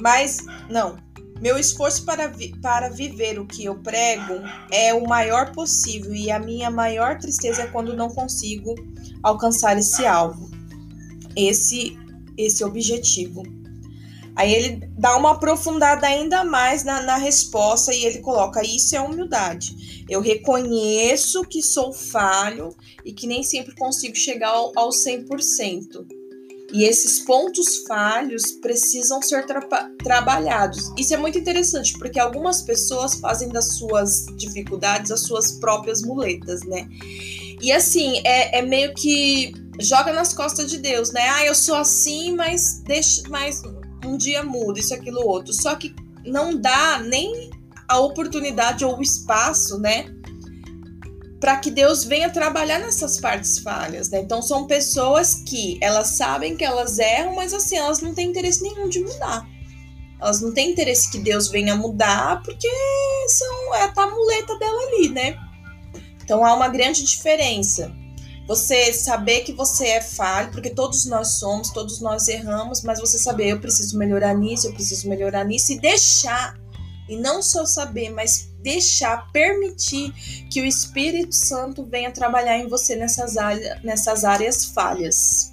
mas 0.00 0.38
não, 0.68 0.96
meu 1.44 1.58
esforço 1.58 2.06
para, 2.06 2.26
vi 2.26 2.56
para 2.62 2.88
viver 2.88 3.38
o 3.38 3.44
que 3.44 3.66
eu 3.66 3.74
prego 3.74 4.40
é 4.72 4.94
o 4.94 5.06
maior 5.06 5.52
possível 5.52 6.14
e 6.14 6.30
a 6.30 6.38
minha 6.38 6.70
maior 6.70 7.18
tristeza 7.18 7.64
é 7.64 7.66
quando 7.66 7.94
não 7.94 8.08
consigo 8.08 8.74
alcançar 9.22 9.76
esse 9.76 10.06
alvo, 10.06 10.50
esse, 11.36 11.98
esse 12.38 12.64
objetivo. 12.64 13.42
Aí 14.34 14.54
ele 14.54 14.88
dá 14.96 15.18
uma 15.18 15.32
aprofundada 15.32 16.06
ainda 16.06 16.44
mais 16.44 16.82
na, 16.82 17.02
na 17.02 17.18
resposta 17.18 17.92
e 17.92 18.06
ele 18.06 18.20
coloca: 18.20 18.64
Isso 18.64 18.96
é 18.96 19.00
humildade. 19.02 20.02
Eu 20.08 20.22
reconheço 20.22 21.44
que 21.44 21.60
sou 21.60 21.92
falho 21.92 22.74
e 23.04 23.12
que 23.12 23.26
nem 23.26 23.42
sempre 23.42 23.74
consigo 23.74 24.16
chegar 24.16 24.48
ao, 24.48 24.72
ao 24.74 24.88
100%. 24.88 26.23
E 26.74 26.82
esses 26.82 27.20
pontos 27.20 27.84
falhos 27.86 28.50
precisam 28.60 29.22
ser 29.22 29.46
tra 29.46 29.60
trabalhados. 30.02 30.92
Isso 30.98 31.14
é 31.14 31.16
muito 31.16 31.38
interessante, 31.38 31.96
porque 31.96 32.18
algumas 32.18 32.62
pessoas 32.62 33.14
fazem 33.14 33.48
das 33.48 33.76
suas 33.78 34.26
dificuldades 34.36 35.12
as 35.12 35.20
suas 35.20 35.52
próprias 35.52 36.02
muletas, 36.02 36.64
né? 36.64 36.88
E 37.62 37.70
assim, 37.70 38.20
é, 38.24 38.58
é 38.58 38.62
meio 38.62 38.92
que 38.92 39.54
joga 39.80 40.12
nas 40.12 40.34
costas 40.34 40.68
de 40.68 40.78
Deus, 40.78 41.12
né? 41.12 41.28
Ah, 41.28 41.46
eu 41.46 41.54
sou 41.54 41.76
assim, 41.76 42.34
mas 42.34 42.82
deixa, 42.84 43.22
mas 43.28 43.62
um 44.04 44.16
dia 44.16 44.42
muda, 44.42 44.80
isso, 44.80 44.92
aquilo, 44.92 45.24
outro. 45.24 45.52
Só 45.52 45.76
que 45.76 45.94
não 46.26 46.60
dá 46.60 46.98
nem 46.98 47.50
a 47.88 48.00
oportunidade 48.00 48.84
ou 48.84 48.98
o 48.98 49.02
espaço, 49.02 49.78
né? 49.78 50.12
Para 51.44 51.58
que 51.58 51.70
Deus 51.70 52.04
venha 52.04 52.30
trabalhar 52.30 52.78
nessas 52.78 53.20
partes 53.20 53.58
falhas, 53.58 54.08
né? 54.08 54.18
Então 54.20 54.40
são 54.40 54.66
pessoas 54.66 55.34
que 55.34 55.78
elas 55.82 56.06
sabem 56.08 56.56
que 56.56 56.64
elas 56.64 56.98
erram, 56.98 57.34
mas 57.34 57.52
assim, 57.52 57.76
elas 57.76 58.00
não 58.00 58.14
têm 58.14 58.30
interesse 58.30 58.62
nenhum 58.62 58.88
de 58.88 59.00
mudar. 59.00 59.46
Elas 60.18 60.40
não 60.40 60.54
têm 60.54 60.70
interesse 60.70 61.10
que 61.10 61.18
Deus 61.18 61.48
venha 61.48 61.76
mudar, 61.76 62.42
porque 62.42 62.66
são, 63.28 63.74
é 63.74 63.92
a 63.94 64.06
muleta 64.06 64.58
dela 64.58 64.82
ali, 64.86 65.10
né? 65.10 65.36
Então 66.22 66.42
há 66.42 66.54
uma 66.54 66.68
grande 66.68 67.04
diferença. 67.04 67.92
Você 68.48 68.94
saber 68.94 69.40
que 69.40 69.52
você 69.52 69.88
é 69.88 70.00
falho, 70.00 70.50
porque 70.50 70.70
todos 70.70 71.04
nós 71.04 71.38
somos, 71.38 71.68
todos 71.68 72.00
nós 72.00 72.26
erramos, 72.26 72.82
mas 72.82 73.00
você 73.00 73.18
saber, 73.18 73.48
eu 73.48 73.60
preciso 73.60 73.98
melhorar 73.98 74.32
nisso, 74.32 74.68
eu 74.68 74.72
preciso 74.72 75.10
melhorar 75.10 75.44
nisso, 75.44 75.74
e 75.74 75.78
deixar, 75.78 76.56
e 77.06 77.18
não 77.18 77.42
só 77.42 77.66
saber, 77.66 78.08
mas 78.08 78.53
deixar, 78.64 79.30
permitir 79.30 80.12
que 80.50 80.62
o 80.62 80.64
Espírito 80.64 81.34
Santo 81.34 81.84
venha 81.84 82.10
trabalhar 82.10 82.58
em 82.58 82.66
você 82.66 82.96
nessas, 82.96 83.36
áreas, 83.36 83.82
nessas 83.84 84.24
áreas 84.24 84.64
falhas. 84.64 85.52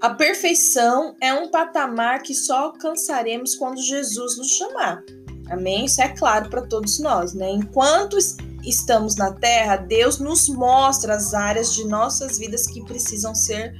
A 0.00 0.10
perfeição 0.10 1.16
é 1.20 1.34
um 1.34 1.50
patamar 1.50 2.22
que 2.22 2.32
só 2.32 2.66
alcançaremos 2.66 3.56
quando 3.56 3.82
Jesus 3.82 4.38
nos 4.38 4.52
chamar. 4.52 5.02
Amém? 5.50 5.86
Isso 5.86 6.00
é 6.00 6.08
claro 6.08 6.48
para 6.48 6.62
todos 6.62 7.00
nós, 7.00 7.34
né? 7.34 7.50
Enquanto 7.50 8.16
estamos 8.62 9.16
na 9.16 9.32
Terra, 9.32 9.76
Deus 9.76 10.20
nos 10.20 10.48
mostra 10.48 11.16
as 11.16 11.34
áreas 11.34 11.74
de 11.74 11.84
nossas 11.84 12.38
vidas 12.38 12.68
que 12.68 12.84
precisam 12.84 13.34
ser 13.34 13.74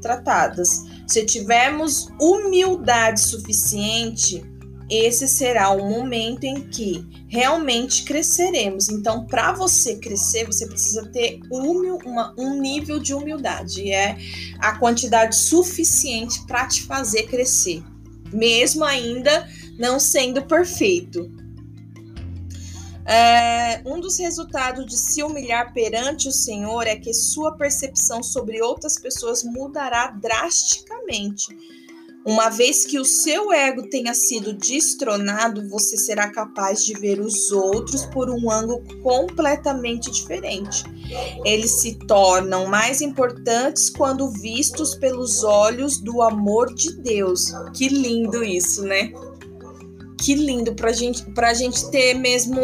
tratadas. 0.00 0.84
Se 1.06 1.26
tivermos 1.26 2.08
humildade 2.18 3.20
suficiente, 3.20 4.42
esse 4.88 5.28
será 5.28 5.70
o 5.70 5.88
momento 5.88 6.44
em 6.44 6.68
que 6.68 7.06
realmente 7.28 8.04
cresceremos. 8.04 8.88
Então, 8.88 9.26
para 9.26 9.52
você 9.52 9.96
crescer, 9.96 10.46
você 10.46 10.66
precisa 10.66 11.06
ter 11.08 11.40
humil, 11.50 11.98
uma, 12.04 12.34
um 12.38 12.58
nível 12.60 12.98
de 12.98 13.12
humildade, 13.12 13.90
é 13.90 14.16
a 14.58 14.78
quantidade 14.78 15.36
suficiente 15.36 16.44
para 16.46 16.66
te 16.66 16.84
fazer 16.84 17.24
crescer, 17.24 17.82
mesmo 18.32 18.84
ainda 18.84 19.46
não 19.78 20.00
sendo 20.00 20.42
perfeito. 20.42 21.30
É, 23.04 23.80
um 23.86 23.98
dos 24.00 24.18
resultados 24.18 24.84
de 24.84 24.98
se 24.98 25.22
humilhar 25.22 25.72
perante 25.72 26.28
o 26.28 26.32
Senhor 26.32 26.86
é 26.86 26.94
que 26.94 27.14
sua 27.14 27.56
percepção 27.56 28.22
sobre 28.22 28.60
outras 28.60 28.98
pessoas 28.98 29.42
mudará 29.42 30.10
drasticamente. 30.10 31.77
Uma 32.24 32.50
vez 32.50 32.84
que 32.84 32.98
o 32.98 33.04
seu 33.04 33.52
ego 33.52 33.88
tenha 33.88 34.12
sido 34.12 34.52
destronado, 34.52 35.68
você 35.68 35.96
será 35.96 36.30
capaz 36.30 36.84
de 36.84 36.92
ver 36.92 37.20
os 37.20 37.50
outros 37.50 38.04
por 38.06 38.28
um 38.28 38.50
ângulo 38.50 38.82
completamente 39.02 40.10
diferente. 40.10 40.84
Eles 41.44 41.80
se 41.80 41.94
tornam 42.06 42.66
mais 42.66 43.00
importantes 43.00 43.88
quando 43.88 44.30
vistos 44.30 44.94
pelos 44.94 45.42
olhos 45.42 45.98
do 45.98 46.20
amor 46.20 46.74
de 46.74 46.92
Deus. 47.00 47.46
Que 47.72 47.88
lindo 47.88 48.44
isso, 48.44 48.82
né? 48.82 49.12
que 50.18 50.34
lindo 50.34 50.74
pra 50.74 50.92
gente, 50.92 51.22
pra 51.30 51.54
gente 51.54 51.90
ter 51.90 52.14
mesmo 52.14 52.60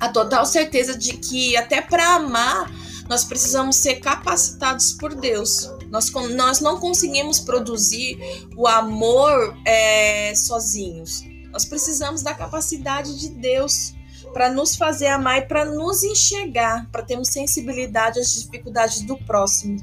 a 0.00 0.08
total 0.08 0.44
certeza 0.44 0.96
de 0.96 1.16
que 1.16 1.56
até 1.56 1.80
para 1.80 2.16
amar 2.16 2.70
nós 3.08 3.24
precisamos 3.24 3.76
ser 3.76 3.96
capacitados 3.96 4.92
por 4.92 5.14
Deus. 5.14 5.70
Nós, 5.92 6.10
nós 6.10 6.60
não 6.60 6.80
conseguimos 6.80 7.38
produzir 7.38 8.18
o 8.56 8.66
amor 8.66 9.54
é, 9.66 10.34
sozinhos. 10.34 11.22
Nós 11.52 11.66
precisamos 11.66 12.22
da 12.22 12.32
capacidade 12.32 13.14
de 13.20 13.28
Deus 13.28 13.94
para 14.32 14.50
nos 14.50 14.74
fazer 14.74 15.08
amar 15.08 15.38
e 15.40 15.42
para 15.42 15.66
nos 15.66 16.02
enxergar, 16.02 16.90
para 16.90 17.02
termos 17.02 17.28
sensibilidade 17.28 18.18
às 18.18 18.32
dificuldades 18.32 19.02
do 19.02 19.18
próximo. 19.18 19.76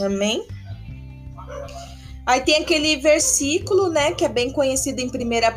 Amém? 0.00 0.48
Aí 2.24 2.40
tem 2.40 2.62
aquele 2.62 2.96
versículo, 2.96 3.90
né, 3.90 4.12
que 4.12 4.24
é 4.24 4.28
bem 4.28 4.50
conhecido 4.50 5.00
em 5.00 5.08
1 5.08 5.10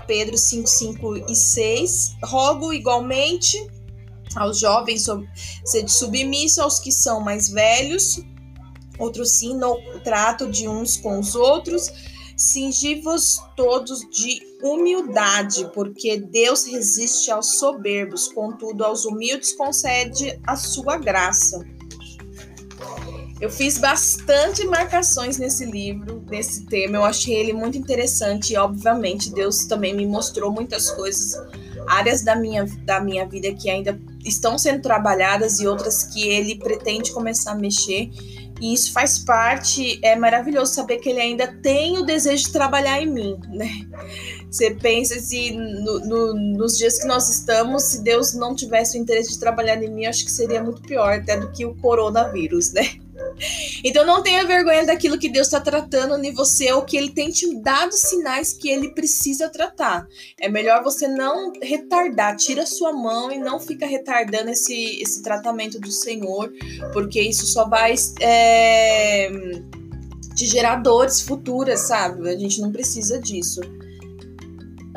Pedro 0.06 0.38
5, 0.38 0.68
5 0.68 1.18
e 1.32 1.36
6. 1.36 2.18
Rogo 2.22 2.74
igualmente 2.74 3.66
aos 4.36 4.60
jovens 4.60 5.06
sede 5.64 5.90
submisso 5.90 6.62
aos 6.62 6.80
que 6.80 6.92
são 6.92 7.22
mais 7.22 7.48
velhos, 7.48 8.22
outros 9.00 9.32
sim, 9.32 9.56
no 9.56 9.78
trato 10.04 10.50
de 10.50 10.68
uns 10.68 10.98
com 10.98 11.20
os 11.20 11.36
outros. 11.36 11.92
Cingi-vos 12.36 13.40
todos 13.56 14.02
de 14.12 14.40
humildade, 14.62 15.70
porque 15.74 16.18
Deus 16.18 16.66
resiste 16.66 17.32
aos 17.32 17.58
soberbos, 17.58 18.28
contudo, 18.28 18.86
aos 18.86 19.06
humildes 19.06 19.54
concede 19.54 20.40
a 20.46 20.56
sua 20.56 20.98
graça. 20.98 21.66
Eu 23.40 23.52
fiz 23.52 23.78
bastante 23.78 24.66
marcações 24.66 25.38
nesse 25.38 25.64
livro, 25.66 26.24
nesse 26.28 26.66
tema. 26.66 26.98
Eu 26.98 27.06
achei 27.06 27.36
ele 27.36 27.54
muito 27.54 27.78
interessante 27.78 28.54
e, 28.54 28.58
obviamente, 28.58 29.32
Deus 29.32 29.66
também 29.66 29.96
me 29.96 30.08
mostrou 30.08 30.52
muitas 30.52 30.90
coisas, 30.90 31.34
áreas 31.88 32.24
da 32.24 32.36
minha, 32.36 32.66
da 32.84 33.00
minha 33.00 33.28
vida 33.28 33.54
que 33.54 33.70
ainda 33.70 34.00
estão 34.26 34.58
sendo 34.58 34.82
trabalhadas 34.82 35.60
e 35.60 35.68
outras 35.68 36.04
que 36.04 36.28
ele 36.28 36.56
pretende 36.56 37.12
começar 37.12 37.52
a 37.52 37.56
mexer. 37.56 38.10
E 38.60 38.74
isso 38.74 38.92
faz 38.92 39.20
parte, 39.20 40.00
é 40.04 40.16
maravilhoso 40.16 40.74
saber 40.74 40.98
que 40.98 41.10
ele 41.10 41.22
ainda 41.22 41.48
tem 41.62 41.98
o 41.98 42.04
desejo 42.04 42.46
de 42.46 42.52
trabalhar 42.52 43.02
em 43.02 43.08
mim, 43.08 43.40
né? 43.50 43.70
Você 44.50 44.72
pensa 44.72 45.20
se 45.20 45.52
no, 45.52 46.00
no, 46.00 46.34
nos 46.34 46.78
dias 46.78 47.00
que 47.00 47.08
nós 47.08 47.30
estamos, 47.30 47.84
se 47.84 48.04
Deus 48.04 48.34
não 48.34 48.56
tivesse 48.56 48.98
o 48.98 49.02
interesse 49.02 49.34
de 49.34 49.40
trabalhar 49.40 49.82
em 49.84 49.92
mim, 49.92 50.06
acho 50.06 50.26
que 50.26 50.32
seria 50.32 50.64
muito 50.64 50.82
pior 50.82 51.14
até 51.14 51.38
do 51.38 51.52
que 51.52 51.66
o 51.66 51.76
coronavírus, 51.76 52.72
né? 52.74 52.98
Então 53.84 54.06
não 54.06 54.22
tenha 54.22 54.46
vergonha 54.46 54.86
daquilo 54.86 55.18
que 55.18 55.30
Deus 55.30 55.48
está 55.48 55.60
tratando 55.60 56.24
em 56.24 56.34
você 56.34 56.72
ou 56.72 56.84
que 56.84 56.98
Ele 56.98 57.12
tem 57.12 57.30
te 57.30 57.56
dado 57.62 57.94
sinais 57.94 58.54
que 58.54 58.70
Ele 58.70 58.94
precisa 58.94 59.50
tratar. 59.50 60.08
É 60.40 60.50
melhor 60.50 60.84
você 60.84 61.08
não 61.08 61.52
retardar, 61.62 62.36
tira 62.36 62.66
sua 62.66 62.92
mão 62.92 63.32
e 63.32 63.38
não 63.38 63.60
fica 63.60 63.86
retardando 63.86 64.50
esse, 64.50 65.02
esse 65.02 65.22
tratamento 65.22 65.80
do 65.80 65.92
Senhor, 65.92 66.52
porque 66.94 67.22
isso 67.22 67.46
só 67.46 67.68
vai 67.68 67.96
é, 68.22 69.30
te 70.36 70.46
gerar 70.46 70.78
dores 70.78 71.22
futuras, 71.22 71.82
sabe? 71.82 72.30
A 72.30 72.38
gente 72.38 72.62
não 72.62 72.72
precisa 72.72 73.20
disso. 73.20 73.62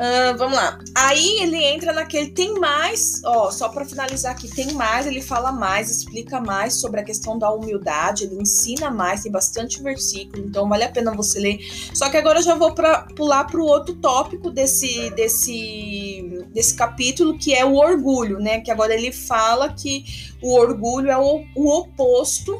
Uh, 0.01 0.35
vamos 0.35 0.57
lá. 0.57 0.79
Aí 0.95 1.41
ele 1.41 1.63
entra 1.63 1.93
naquele 1.93 2.31
tem 2.31 2.59
mais, 2.59 3.21
ó, 3.23 3.51
só 3.51 3.69
para 3.69 3.85
finalizar 3.85 4.31
aqui, 4.31 4.49
tem 4.49 4.73
mais, 4.73 5.05
ele 5.05 5.21
fala 5.21 5.51
mais, 5.51 5.91
explica 5.91 6.41
mais 6.41 6.81
sobre 6.81 7.01
a 7.01 7.03
questão 7.03 7.37
da 7.37 7.51
humildade, 7.51 8.23
ele 8.23 8.41
ensina 8.41 8.89
mais, 8.89 9.21
tem 9.21 9.31
bastante 9.31 9.79
versículo, 9.83 10.43
então 10.43 10.67
vale 10.67 10.85
a 10.85 10.89
pena 10.89 11.13
você 11.13 11.39
ler. 11.39 11.59
Só 11.93 12.09
que 12.09 12.17
agora 12.17 12.39
eu 12.39 12.43
já 12.43 12.55
vou 12.55 12.73
pra, 12.73 13.03
pular 13.15 13.43
para 13.43 13.59
o 13.59 13.63
outro 13.63 13.93
tópico 13.93 14.49
desse, 14.49 15.11
desse, 15.11 16.47
desse 16.51 16.73
capítulo, 16.73 17.37
que 17.37 17.53
é 17.53 17.63
o 17.63 17.75
orgulho, 17.75 18.39
né? 18.39 18.59
Que 18.59 18.71
agora 18.71 18.95
ele 18.95 19.11
fala 19.11 19.71
que 19.71 20.03
o 20.41 20.55
orgulho 20.55 21.11
é 21.11 21.17
o, 21.17 21.45
o 21.55 21.77
oposto 21.77 22.59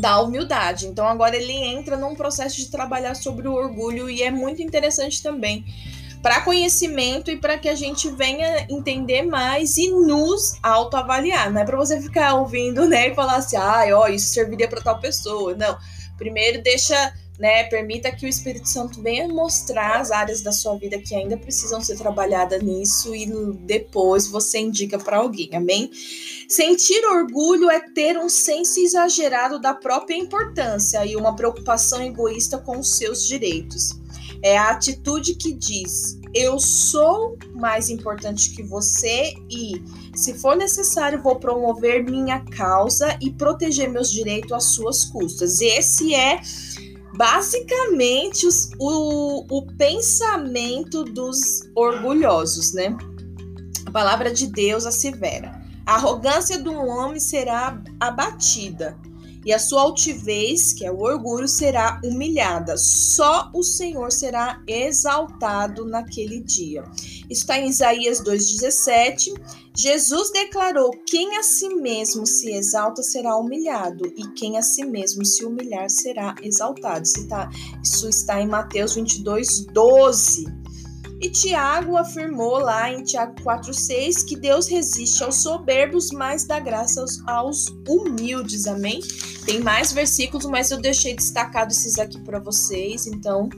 da 0.00 0.20
humildade. 0.20 0.88
Então 0.88 1.06
agora 1.06 1.36
ele 1.36 1.52
entra 1.52 1.96
num 1.96 2.16
processo 2.16 2.56
de 2.56 2.68
trabalhar 2.68 3.14
sobre 3.14 3.46
o 3.46 3.52
orgulho 3.52 4.10
e 4.10 4.24
é 4.24 4.30
muito 4.32 4.60
interessante 4.60 5.22
também 5.22 5.64
para 6.22 6.40
conhecimento 6.42 7.30
e 7.30 7.36
para 7.36 7.58
que 7.58 7.68
a 7.68 7.74
gente 7.74 8.08
venha 8.10 8.64
entender 8.70 9.22
mais 9.22 9.76
e 9.76 9.90
nos 9.90 10.56
autoavaliar. 10.62 11.52
Não 11.52 11.60
é 11.60 11.64
para 11.64 11.76
você 11.76 12.00
ficar 12.00 12.34
ouvindo, 12.34 12.86
né, 12.86 13.08
e 13.08 13.14
falar 13.14 13.36
assim, 13.36 13.56
ah, 13.56 13.84
ó, 13.92 14.06
isso 14.06 14.32
serviria 14.32 14.68
para 14.68 14.80
tal 14.80 15.00
pessoa. 15.00 15.54
Não. 15.56 15.76
Primeiro 16.16 16.62
deixa, 16.62 17.12
né, 17.40 17.64
permita 17.64 18.12
que 18.12 18.24
o 18.24 18.28
Espírito 18.28 18.68
Santo 18.68 19.02
venha 19.02 19.26
mostrar 19.26 20.00
as 20.00 20.12
áreas 20.12 20.42
da 20.42 20.52
sua 20.52 20.76
vida 20.78 20.96
que 20.98 21.12
ainda 21.12 21.36
precisam 21.36 21.80
ser 21.80 21.96
trabalhadas 21.96 22.62
nisso 22.62 23.12
e 23.12 23.26
depois 23.66 24.28
você 24.28 24.60
indica 24.60 25.00
para 25.00 25.16
alguém. 25.16 25.50
Amém? 25.54 25.90
Sentir 26.48 27.04
orgulho 27.04 27.68
é 27.68 27.80
ter 27.80 28.16
um 28.16 28.28
senso 28.28 28.78
exagerado 28.78 29.60
da 29.60 29.74
própria 29.74 30.14
importância 30.14 31.04
e 31.04 31.16
uma 31.16 31.34
preocupação 31.34 32.00
egoísta 32.00 32.58
com 32.58 32.78
os 32.78 32.96
seus 32.96 33.26
direitos. 33.26 34.01
É 34.42 34.58
a 34.58 34.70
atitude 34.70 35.36
que 35.36 35.52
diz: 35.52 36.18
eu 36.34 36.58
sou 36.58 37.36
mais 37.54 37.90
importante 37.90 38.50
que 38.50 38.62
você 38.62 39.34
e, 39.50 39.82
se 40.14 40.34
for 40.34 40.56
necessário, 40.56 41.22
vou 41.22 41.36
promover 41.36 42.02
minha 42.04 42.40
causa 42.40 43.16
e 43.20 43.30
proteger 43.30 43.90
meus 43.90 44.10
direitos 44.10 44.52
às 44.52 44.64
suas 44.64 45.04
custas. 45.04 45.60
Esse 45.60 46.14
é 46.14 46.40
basicamente 47.14 48.46
os, 48.46 48.70
o, 48.78 49.44
o 49.48 49.66
pensamento 49.76 51.04
dos 51.04 51.38
orgulhosos, 51.76 52.72
né? 52.72 52.96
A 53.84 53.90
palavra 53.90 54.32
de 54.32 54.46
Deus 54.46 54.86
assevera: 54.86 55.60
a 55.84 55.96
arrogância 55.96 56.58
do 56.58 56.72
homem 56.72 57.20
será 57.20 57.80
abatida 58.00 58.96
e 59.44 59.52
a 59.52 59.58
sua 59.58 59.82
altivez, 59.82 60.72
que 60.72 60.84
é 60.84 60.90
o 60.90 61.00
orgulho, 61.00 61.48
será 61.48 62.00
humilhada. 62.04 62.76
Só 62.76 63.50
o 63.54 63.62
Senhor 63.62 64.12
será 64.12 64.62
exaltado 64.66 65.84
naquele 65.84 66.40
dia. 66.40 66.84
Isso 67.28 67.42
está 67.42 67.58
em 67.58 67.68
Isaías 67.68 68.22
2,17. 68.22 69.32
Jesus 69.74 70.30
declarou: 70.30 70.90
Quem 71.06 71.38
a 71.38 71.42
si 71.42 71.68
mesmo 71.74 72.26
se 72.26 72.50
exalta 72.50 73.02
será 73.02 73.36
humilhado, 73.36 74.06
e 74.16 74.28
quem 74.34 74.58
a 74.58 74.62
si 74.62 74.84
mesmo 74.84 75.24
se 75.24 75.44
humilhar 75.44 75.88
será 75.88 76.34
exaltado. 76.42 77.04
Isso 77.04 77.20
está, 77.20 77.50
isso 77.82 78.08
está 78.08 78.40
em 78.40 78.46
Mateus 78.46 78.94
22, 78.94 79.66
12. 79.66 80.61
E 81.22 81.30
Tiago 81.30 81.96
afirmou 81.96 82.58
lá 82.58 82.92
em 82.92 83.04
Tiago 83.04 83.36
4,6 83.44 84.26
que 84.26 84.34
Deus 84.34 84.66
resiste 84.66 85.22
aos 85.22 85.36
soberbos, 85.36 86.10
mas 86.10 86.44
dá 86.44 86.58
graça 86.58 87.00
aos, 87.00 87.28
aos, 87.28 87.66
humildes. 87.88 88.66
Amém? 88.66 88.98
Tem 89.46 89.60
mais 89.60 89.92
versículos, 89.92 90.46
mas 90.46 90.72
eu 90.72 90.80
deixei 90.80 91.14
destacado 91.14 91.70
esses 91.70 91.96
aqui 91.96 92.18
para 92.22 92.40
vocês, 92.40 93.06
então 93.06 93.48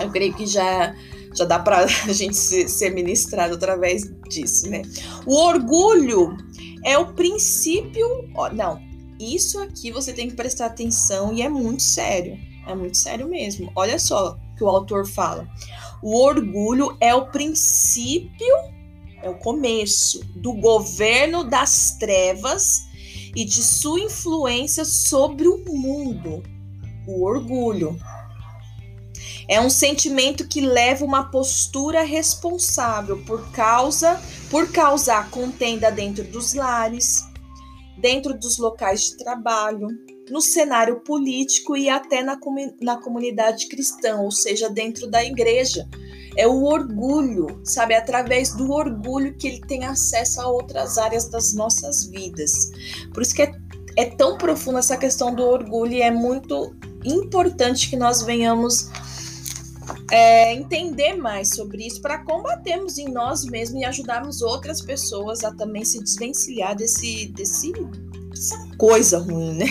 eu 0.00 0.10
creio 0.10 0.32
que 0.32 0.46
já, 0.46 0.96
já 1.34 1.44
dá 1.44 1.58
para 1.58 1.80
a 2.08 2.12
gente 2.12 2.34
ser 2.34 2.88
ministrado 2.94 3.56
através 3.56 4.10
disso, 4.30 4.70
né? 4.70 4.80
O 5.26 5.34
orgulho 5.34 6.38
é 6.86 6.96
o 6.96 7.12
princípio. 7.12 8.08
Ó, 8.34 8.50
não, 8.50 8.80
isso 9.20 9.58
aqui 9.60 9.90
você 9.90 10.14
tem 10.14 10.30
que 10.30 10.34
prestar 10.34 10.64
atenção 10.64 11.34
e 11.34 11.42
é 11.42 11.50
muito 11.50 11.82
sério. 11.82 12.38
É 12.66 12.74
muito 12.74 12.96
sério 12.96 13.28
mesmo. 13.28 13.70
Olha 13.76 13.98
só 13.98 14.38
que 14.58 14.64
o 14.64 14.68
autor 14.68 15.06
fala. 15.06 15.48
O 16.02 16.20
orgulho 16.20 16.96
é 17.00 17.14
o 17.14 17.26
princípio, 17.28 18.54
é 19.22 19.30
o 19.30 19.38
começo 19.38 20.20
do 20.36 20.52
governo 20.52 21.44
das 21.44 21.96
trevas 21.98 22.82
e 23.34 23.44
de 23.44 23.62
sua 23.62 24.00
influência 24.00 24.84
sobre 24.84 25.46
o 25.46 25.64
mundo. 25.66 26.42
O 27.06 27.24
orgulho 27.24 27.98
é 29.48 29.60
um 29.60 29.70
sentimento 29.70 30.46
que 30.46 30.60
leva 30.60 31.04
uma 31.04 31.30
postura 31.30 32.02
responsável 32.02 33.24
por 33.24 33.50
causa 33.50 34.20
por 34.50 34.70
causar 34.70 35.30
contenda 35.30 35.90
dentro 35.90 36.24
dos 36.24 36.52
lares, 36.54 37.24
dentro 37.96 38.38
dos 38.38 38.58
locais 38.58 39.04
de 39.04 39.16
trabalho, 39.16 39.88
no 40.30 40.40
cenário 40.40 41.00
político 41.00 41.76
e 41.76 41.88
até 41.88 42.22
na, 42.22 42.38
na 42.80 42.96
comunidade 42.96 43.66
cristã, 43.68 44.16
ou 44.16 44.30
seja, 44.30 44.68
dentro 44.68 45.06
da 45.06 45.24
igreja. 45.24 45.88
É 46.36 46.46
o 46.46 46.62
orgulho, 46.64 47.60
sabe? 47.64 47.94
É 47.94 47.98
através 47.98 48.52
do 48.54 48.70
orgulho 48.70 49.34
que 49.36 49.48
ele 49.48 49.60
tem 49.62 49.84
acesso 49.84 50.40
a 50.40 50.48
outras 50.48 50.96
áreas 50.96 51.28
das 51.28 51.52
nossas 51.52 52.06
vidas. 52.06 52.70
Por 53.12 53.22
isso 53.22 53.34
que 53.34 53.42
é, 53.42 53.52
é 53.96 54.04
tão 54.04 54.38
profunda 54.38 54.78
essa 54.78 54.96
questão 54.96 55.34
do 55.34 55.42
orgulho 55.42 55.94
e 55.94 56.02
é 56.02 56.10
muito 56.10 56.76
importante 57.04 57.90
que 57.90 57.96
nós 57.96 58.22
venhamos 58.22 58.88
é, 60.10 60.54
entender 60.54 61.14
mais 61.14 61.50
sobre 61.50 61.86
isso 61.86 62.00
para 62.00 62.18
combatermos 62.24 62.98
em 62.98 63.08
nós 63.08 63.44
mesmos 63.44 63.80
e 63.80 63.84
ajudarmos 63.84 64.42
outras 64.42 64.80
pessoas 64.80 65.44
a 65.44 65.52
também 65.52 65.84
se 65.84 66.02
desvencilhar 66.02 66.74
desse, 66.76 67.26
desse, 67.28 67.72
dessa 68.38 68.68
coisa 68.76 69.18
ruim, 69.18 69.54
né? 69.54 69.66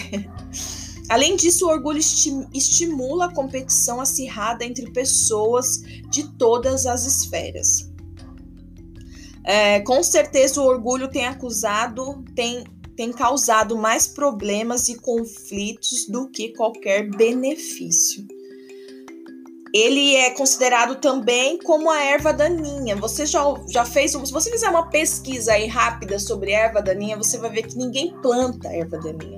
Além 1.10 1.38
disso, 1.38 1.66
o 1.66 1.70
orgulho 1.70 2.00
estimula 2.00 3.26
a 3.26 3.34
competição 3.34 4.02
acirrada 4.02 4.66
entre 4.66 4.92
pessoas 4.92 5.82
de 6.10 6.28
todas 6.38 6.86
as 6.86 7.06
esferas. 7.06 7.90
É, 9.44 9.80
com 9.80 10.04
certeza, 10.04 10.62
o 10.62 10.66
orgulho 10.66 11.08
tem 11.08 11.26
acusado, 11.26 12.26
tem, 12.36 12.66
tem 12.98 13.14
causado 13.14 13.78
mais 13.78 14.06
problemas 14.06 14.90
e 14.90 14.96
conflitos 14.96 16.06
do 16.08 16.30
que 16.30 16.50
qualquer 16.50 17.10
benefício. 17.10 18.28
Ele 19.78 20.16
é 20.16 20.32
considerado 20.32 20.96
também 20.96 21.60
como 21.60 21.92
a 21.92 22.02
erva 22.02 22.34
daninha. 22.34 22.96
Você 22.96 23.28
já, 23.28 23.44
já 23.70 23.86
fez, 23.86 24.12
se 24.12 24.18
você 24.18 24.50
fizer 24.50 24.70
uma 24.70 24.90
pesquisa 24.90 25.54
aí 25.54 25.68
rápida 25.68 26.18
sobre 26.18 26.52
erva 26.52 26.82
daninha, 26.82 27.16
você 27.16 27.38
vai 27.38 27.52
ver 27.52 27.62
que 27.62 27.78
ninguém 27.78 28.12
planta 28.20 28.70
erva 28.70 28.98
daninha. 28.98 29.38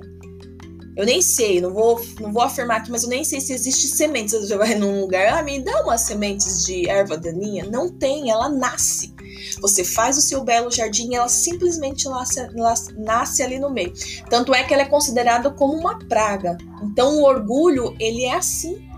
Eu 0.96 1.04
nem 1.04 1.20
sei, 1.20 1.60
não 1.60 1.74
vou, 1.74 2.00
não 2.18 2.32
vou 2.32 2.42
afirmar 2.42 2.78
aqui, 2.78 2.90
mas 2.90 3.02
eu 3.02 3.10
nem 3.10 3.22
sei 3.22 3.38
se 3.38 3.52
existe 3.52 3.88
sementes. 3.88 4.32
Você 4.32 4.56
vai 4.56 4.74
num 4.74 5.02
lugar, 5.02 5.28
ah, 5.34 5.42
me 5.42 5.62
dá 5.62 5.82
umas 5.82 6.00
sementes 6.00 6.64
de 6.64 6.88
erva 6.88 7.18
daninha. 7.18 7.66
Não 7.66 7.90
tem, 7.90 8.30
ela 8.30 8.48
nasce. 8.48 9.14
Você 9.60 9.84
faz 9.84 10.16
o 10.16 10.22
seu 10.22 10.42
belo 10.42 10.70
jardim 10.70 11.10
e 11.10 11.16
ela 11.16 11.28
simplesmente 11.28 12.08
nasce, 12.08 12.48
nasce 12.96 13.42
ali 13.42 13.58
no 13.58 13.68
meio. 13.68 13.92
Tanto 14.30 14.54
é 14.54 14.64
que 14.64 14.72
ela 14.72 14.84
é 14.84 14.86
considerada 14.86 15.50
como 15.50 15.74
uma 15.74 15.98
praga. 15.98 16.56
Então 16.82 17.18
o 17.18 17.24
orgulho, 17.24 17.94
ele 18.00 18.24
é 18.24 18.34
assim. 18.34 18.89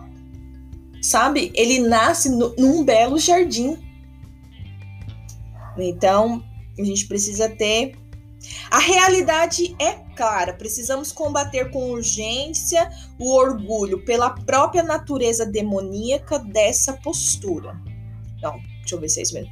Sabe? 1.03 1.51
Ele 1.55 1.81
nasce 1.81 2.31
no, 2.31 2.55
num 2.57 2.85
belo 2.85 3.19
jardim. 3.19 3.77
Então, 5.77 6.43
a 6.79 6.85
gente 6.85 7.07
precisa 7.07 7.49
ter 7.49 7.97
a 8.71 8.79
realidade 8.79 9.75
é 9.79 9.93
clara, 10.17 10.53
precisamos 10.55 11.13
combater 11.13 11.71
com 11.71 11.91
urgência 11.91 12.91
o 13.19 13.35
orgulho 13.35 14.05
pela 14.05 14.31
própria 14.31 14.83
natureza 14.83 15.47
demoníaca 15.47 16.39
dessa 16.39 16.95
postura. 16.95 17.79
Não, 18.43 18.59
deixa 18.81 18.95
eu 18.95 19.01
ver 19.01 19.09
se 19.09 19.21
é 19.21 19.23
isso 19.23 19.35
mesmo. 19.35 19.51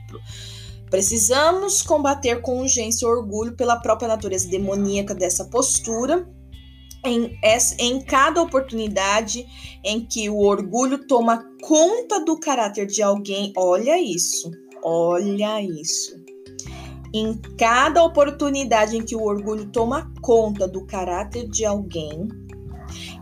Precisamos 0.91 1.83
combater 1.83 2.41
com 2.41 2.61
urgência 2.61 3.07
o 3.07 3.11
orgulho 3.11 3.55
pela 3.55 3.77
própria 3.77 4.09
natureza 4.09 4.49
demoníaca 4.49 5.15
dessa 5.15 5.45
postura. 5.45 6.29
Em, 7.05 7.39
em 7.79 8.01
cada 8.03 8.43
oportunidade 8.43 9.47
em 9.83 10.05
que 10.05 10.29
o 10.29 10.39
orgulho 10.39 11.07
toma 11.07 11.43
conta 11.63 12.23
do 12.23 12.39
caráter 12.39 12.87
de 12.87 13.03
alguém, 13.03 13.53
olha 13.57 13.99
isso, 13.99 14.51
olha 14.83 15.63
isso 15.63 16.21
em 17.13 17.37
cada 17.59 18.03
oportunidade 18.05 18.97
em 18.97 19.03
que 19.03 19.17
o 19.17 19.23
orgulho 19.23 19.67
toma 19.67 20.13
conta 20.21 20.69
do 20.69 20.87
caráter 20.87 21.49
de 21.49 21.65
alguém, 21.65 22.29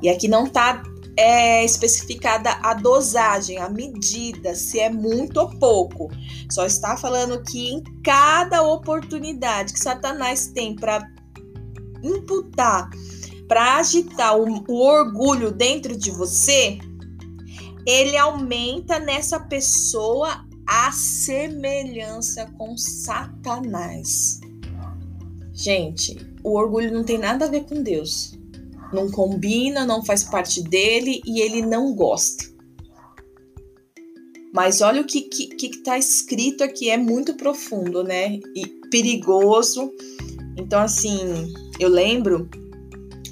e 0.03 0.09
aqui 0.09 0.29
não 0.29 0.45
está 0.45 0.83
é, 1.17 1.65
especificada 1.65 2.51
a 2.63 2.75
dosagem, 2.75 3.59
a 3.59 3.69
medida, 3.69 4.55
se 4.55 4.79
é 4.79 4.89
muito 4.89 5.39
ou 5.39 5.51
pouco. 5.59 6.09
Só 6.51 6.65
está 6.65 6.97
falando 6.97 7.43
que 7.43 7.71
em 7.71 7.83
cada 8.05 8.63
oportunidade 8.63 9.73
que 9.73 9.81
Satanás 9.81 10.47
tem 10.49 10.77
para 10.77 11.11
imputar, 12.03 12.89
para 13.49 13.79
agitar 13.79 14.39
o, 14.39 14.63
o 14.69 14.83
orgulho 14.85 15.51
dentro 15.51 15.97
de 15.97 16.11
você, 16.11 16.79
ele 17.87 18.17
aumenta 18.17 18.99
nessa 18.99 19.41
pessoa 19.41 20.47
a 20.67 20.93
semelhança 20.93 22.47
com 22.59 22.77
Satanás. 22.77 24.39
Gente, 25.55 26.15
o 26.45 26.57
orgulho 26.57 26.93
não 26.93 27.03
tem 27.03 27.17
nada 27.17 27.47
a 27.47 27.49
ver 27.49 27.65
com 27.65 27.83
Deus. 27.83 28.39
Não 28.93 29.11
combina, 29.11 29.87
não 29.87 30.05
faz 30.05 30.23
parte 30.23 30.63
dele 30.63 31.23
e 31.27 31.41
ele 31.41 31.63
não 31.63 31.95
gosta. 31.95 32.45
Mas 34.53 34.81
olha 34.81 35.01
o 35.01 35.05
que 35.07 35.19
está 35.19 35.57
que, 35.57 35.69
que 35.69 35.83
tá 35.83 35.99
escrito 35.99 36.63
aqui, 36.63 36.91
é 36.91 36.97
muito 36.97 37.35
profundo, 37.35 38.03
né? 38.05 38.39
E 38.55 38.67
perigoso. 38.91 39.93
Então, 40.57 40.81
assim, 40.81 41.53
eu 41.79 41.89
lembro 41.89 42.49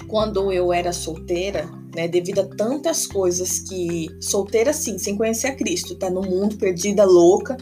quando 0.07 0.51
eu 0.51 0.71
era 0.71 0.93
solteira, 0.93 1.69
né? 1.95 2.07
Devido 2.07 2.41
a 2.41 2.45
tantas 2.45 3.05
coisas 3.05 3.59
que. 3.59 4.07
Solteira, 4.21 4.73
sim, 4.73 4.97
sem 4.97 5.17
conhecer 5.17 5.47
a 5.47 5.55
Cristo, 5.55 5.95
tá 5.95 6.09
no 6.09 6.21
mundo 6.21 6.57
perdida, 6.57 7.03
louca, 7.03 7.57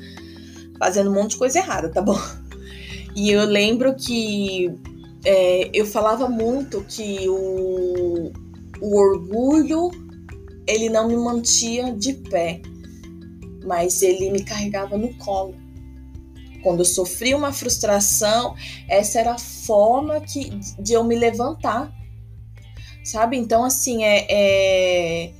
fazendo 0.79 1.10
um 1.10 1.13
monte 1.13 1.31
de 1.31 1.38
coisa 1.38 1.60
errada, 1.60 1.89
tá 1.89 2.01
bom? 2.01 2.19
E 3.15 3.31
eu 3.31 3.45
lembro 3.45 3.95
que 3.95 4.69
é, 5.23 5.69
eu 5.73 5.86
falava 5.86 6.27
muito 6.27 6.84
que 6.84 7.29
o, 7.29 8.31
o 8.81 8.97
orgulho 8.97 9.89
ele 10.67 10.89
não 10.89 11.08
me 11.08 11.15
mantinha 11.15 11.93
de 11.93 12.13
pé, 12.13 12.62
mas 13.65 14.01
ele 14.01 14.29
me 14.31 14.43
carregava 14.43 14.97
no 14.97 15.13
colo. 15.15 15.55
Quando 16.62 16.79
eu 16.79 16.86
sofria 16.86 17.38
uma 17.38 17.53
frustração, 17.53 18.55
essa 18.89 19.19
era 19.19 19.34
a 19.34 19.38
forma 19.38 20.19
que, 20.19 20.49
de 20.79 20.93
eu 20.93 21.03
me 21.03 21.15
levantar 21.15 21.93
sabe? 23.06 23.38
Então, 23.38 23.63
assim, 23.63 24.04
é, 24.04 24.26
é, 24.30 25.32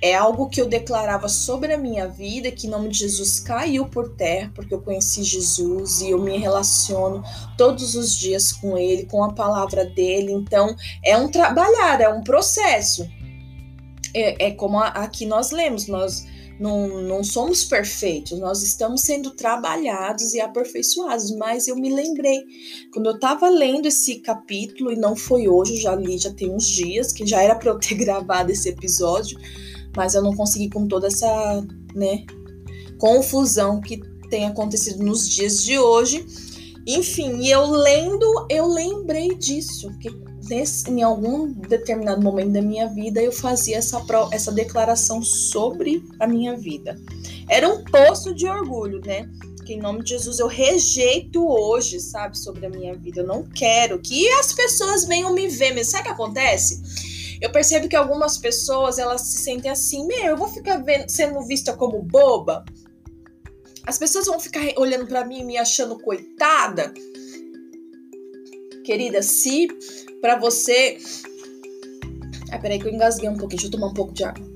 é 0.00 0.14
algo 0.14 0.48
que 0.48 0.60
eu 0.60 0.66
declarava 0.66 1.28
sobre 1.28 1.72
a 1.72 1.78
minha 1.78 2.08
vida, 2.08 2.50
que 2.50 2.66
em 2.66 2.70
nome 2.70 2.88
de 2.88 2.98
Jesus 2.98 3.38
caiu 3.38 3.86
por 3.86 4.08
terra, 4.16 4.50
porque 4.54 4.74
eu 4.74 4.80
conheci 4.80 5.22
Jesus 5.22 6.00
e 6.00 6.10
eu 6.10 6.18
me 6.18 6.36
relaciono 6.38 7.22
todos 7.56 7.94
os 7.94 8.16
dias 8.16 8.50
com 8.50 8.76
Ele, 8.76 9.04
com 9.04 9.22
a 9.22 9.32
palavra 9.32 9.84
dele. 9.84 10.32
Então, 10.32 10.74
é 11.04 11.16
um 11.16 11.28
trabalhar, 11.28 12.00
é 12.00 12.08
um 12.08 12.24
processo. 12.24 13.08
É, 14.14 14.46
é 14.46 14.50
como 14.50 14.78
aqui 14.80 15.26
nós 15.26 15.50
lemos, 15.50 15.86
nós 15.86 16.26
não, 16.58 17.02
não 17.02 17.24
somos 17.24 17.64
perfeitos, 17.64 18.38
nós 18.38 18.62
estamos 18.62 19.02
sendo 19.02 19.30
trabalhados 19.30 20.34
e 20.34 20.40
aperfeiçoados. 20.40 21.30
Mas 21.36 21.68
eu 21.68 21.76
me 21.76 21.92
lembrei, 21.92 22.40
quando 22.92 23.06
eu 23.06 23.14
estava 23.14 23.48
lendo 23.48 23.86
esse 23.86 24.20
capítulo, 24.20 24.92
e 24.92 24.96
não 24.96 25.16
foi 25.16 25.48
hoje, 25.48 25.76
já 25.76 25.94
li, 25.94 26.18
já 26.18 26.32
tem 26.32 26.50
uns 26.50 26.66
dias, 26.66 27.12
que 27.12 27.26
já 27.26 27.42
era 27.42 27.54
para 27.54 27.70
eu 27.70 27.78
ter 27.78 27.94
gravado 27.96 28.52
esse 28.52 28.68
episódio, 28.68 29.38
mas 29.96 30.14
eu 30.14 30.22
não 30.22 30.34
consegui 30.34 30.70
com 30.70 30.86
toda 30.86 31.06
essa, 31.06 31.66
né, 31.94 32.24
confusão 32.98 33.80
que 33.80 34.00
tem 34.30 34.46
acontecido 34.46 35.02
nos 35.02 35.28
dias 35.28 35.58
de 35.58 35.78
hoje. 35.78 36.24
Enfim, 36.86 37.46
eu 37.46 37.66
lendo, 37.66 38.46
eu 38.48 38.66
lembrei 38.66 39.34
disso, 39.36 39.90
que 40.00 40.10
nesse, 40.48 40.90
em 40.90 41.02
algum 41.02 41.46
determinado 41.52 42.22
momento 42.22 42.52
da 42.52 42.62
minha 42.62 42.88
vida 42.88 43.22
eu 43.22 43.32
fazia 43.32 43.78
essa, 43.78 44.04
essa 44.30 44.52
declaração 44.52 45.22
sobre 45.22 46.04
a 46.18 46.26
minha 46.26 46.56
vida. 46.56 46.98
Era 47.48 47.68
um 47.68 47.84
poço 47.84 48.34
de 48.34 48.46
orgulho, 48.46 49.00
né? 49.04 49.28
Que 49.64 49.74
em 49.74 49.80
nome 49.80 50.02
de 50.02 50.10
Jesus 50.10 50.38
eu 50.38 50.46
rejeito 50.46 51.46
hoje, 51.46 52.00
sabe, 52.00 52.36
sobre 52.36 52.66
a 52.66 52.70
minha 52.70 52.94
vida. 52.96 53.20
Eu 53.20 53.26
não 53.26 53.44
quero 53.44 54.00
que 54.00 54.28
as 54.30 54.52
pessoas 54.52 55.04
venham 55.04 55.32
me 55.32 55.48
ver. 55.48 55.74
Mas 55.74 55.90
sabe 55.90 56.02
o 56.02 56.06
que 56.06 56.12
acontece? 56.12 56.82
Eu 57.40 57.50
percebo 57.50 57.88
que 57.88 57.96
algumas 57.96 58.38
pessoas 58.38 58.98
elas 58.98 59.22
se 59.22 59.38
sentem 59.38 59.70
assim, 59.70 60.06
meu, 60.06 60.26
eu 60.26 60.36
vou 60.36 60.48
ficar 60.48 60.76
vendo, 60.78 61.08
sendo 61.08 61.40
vista 61.42 61.72
como 61.72 62.02
boba. 62.02 62.64
As 63.84 63.98
pessoas 63.98 64.26
vão 64.26 64.38
ficar 64.38 64.60
olhando 64.76 65.06
para 65.06 65.24
mim 65.24 65.44
me 65.44 65.58
achando 65.58 65.98
coitada. 65.98 66.92
Querida, 68.84 69.22
se 69.22 69.68
para 70.22 70.38
você. 70.38 70.98
Ah, 72.50 72.58
peraí 72.58 72.78
que 72.78 72.86
eu 72.86 72.92
engasguei 72.92 73.28
um 73.28 73.36
pouquinho, 73.36 73.60
deixa 73.60 73.66
eu 73.66 73.70
tomar 73.72 73.88
um 73.88 73.94
pouco 73.94 74.14
de 74.14 74.24
água. 74.24 74.52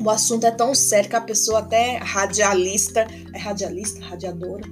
O 0.00 0.10
assunto 0.10 0.46
é 0.46 0.50
tão 0.50 0.74
sério 0.74 1.10
que 1.10 1.16
a 1.16 1.20
pessoa 1.20 1.60
até 1.60 1.96
radialista, 1.96 3.06
é 3.34 3.38
radialista, 3.38 4.04
radiadora, 4.04 4.64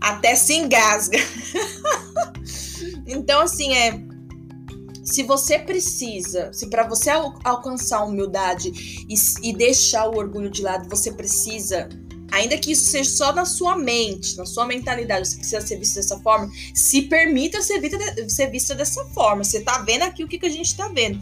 até 0.00 0.34
se 0.34 0.54
engasga. 0.54 1.18
então, 3.06 3.42
assim, 3.42 3.72
é. 3.74 4.08
Se 5.04 5.22
você 5.22 5.58
precisa, 5.58 6.52
se 6.52 6.68
para 6.68 6.86
você 6.86 7.08
al 7.08 7.38
alcançar 7.42 8.00
a 8.00 8.04
humildade 8.04 8.70
e, 9.08 9.14
e 9.48 9.54
deixar 9.54 10.06
o 10.06 10.18
orgulho 10.18 10.50
de 10.50 10.60
lado, 10.60 10.86
você 10.88 11.12
precisa 11.12 11.88
Ainda 12.30 12.58
que 12.58 12.72
isso 12.72 12.90
seja 12.90 13.10
só 13.10 13.32
na 13.32 13.44
sua 13.44 13.76
mente, 13.76 14.36
na 14.36 14.44
sua 14.44 14.66
mentalidade, 14.66 15.28
você 15.28 15.36
precisa 15.36 15.60
ser 15.60 15.76
visto 15.78 15.94
dessa 15.94 16.18
forma, 16.18 16.50
se 16.74 17.02
permita 17.02 17.62
ser 17.62 17.80
vista, 17.80 18.28
ser 18.28 18.50
vista 18.50 18.74
dessa 18.74 19.04
forma. 19.06 19.42
Você 19.42 19.60
tá 19.60 19.78
vendo 19.78 20.02
aqui 20.02 20.24
o 20.24 20.28
que, 20.28 20.38
que 20.38 20.46
a 20.46 20.50
gente 20.50 20.76
tá 20.76 20.88
vendo, 20.88 21.20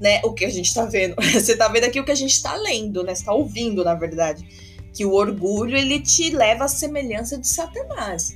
né? 0.00 0.20
O 0.24 0.32
que 0.32 0.44
a 0.44 0.50
gente 0.50 0.72
tá 0.72 0.86
vendo. 0.86 1.14
Você 1.32 1.56
tá 1.56 1.68
vendo 1.68 1.84
aqui 1.84 2.00
o 2.00 2.04
que 2.04 2.12
a 2.12 2.16
gente 2.16 2.42
tá 2.42 2.54
lendo, 2.56 3.02
né? 3.02 3.14
Você 3.14 3.24
tá 3.24 3.32
ouvindo, 3.32 3.84
na 3.84 3.94
verdade. 3.94 4.46
Que 4.94 5.04
o 5.04 5.12
orgulho, 5.12 5.76
ele 5.76 6.00
te 6.00 6.30
leva 6.30 6.64
à 6.64 6.68
semelhança 6.68 7.36
de 7.36 7.46
Satanás. 7.46 8.34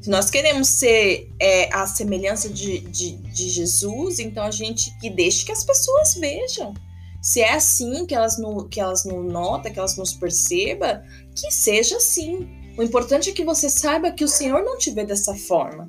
Se 0.00 0.10
nós 0.10 0.30
queremos 0.30 0.66
ser 0.68 1.30
é, 1.38 1.72
a 1.72 1.86
semelhança 1.86 2.48
de, 2.48 2.80
de, 2.80 3.12
de 3.12 3.50
Jesus, 3.50 4.18
então 4.18 4.42
a 4.42 4.50
gente 4.50 4.92
que 4.98 5.08
deixe 5.08 5.44
que 5.44 5.52
as 5.52 5.62
pessoas 5.62 6.14
vejam. 6.14 6.74
Se 7.22 7.40
é 7.40 7.54
assim 7.54 8.04
que 8.04 8.16
elas, 8.16 8.36
no, 8.36 8.68
que 8.68 8.80
elas 8.80 9.04
não 9.04 9.22
notam, 9.22 9.72
que 9.72 9.78
elas 9.78 9.96
nos 9.96 10.12
percebam, 10.12 11.00
que 11.36 11.52
seja 11.52 11.96
assim. 11.96 12.48
O 12.76 12.82
importante 12.82 13.30
é 13.30 13.32
que 13.32 13.44
você 13.44 13.70
saiba 13.70 14.10
que 14.10 14.24
o 14.24 14.28
Senhor 14.28 14.64
não 14.64 14.76
te 14.76 14.90
vê 14.90 15.04
dessa 15.04 15.32
forma. 15.36 15.88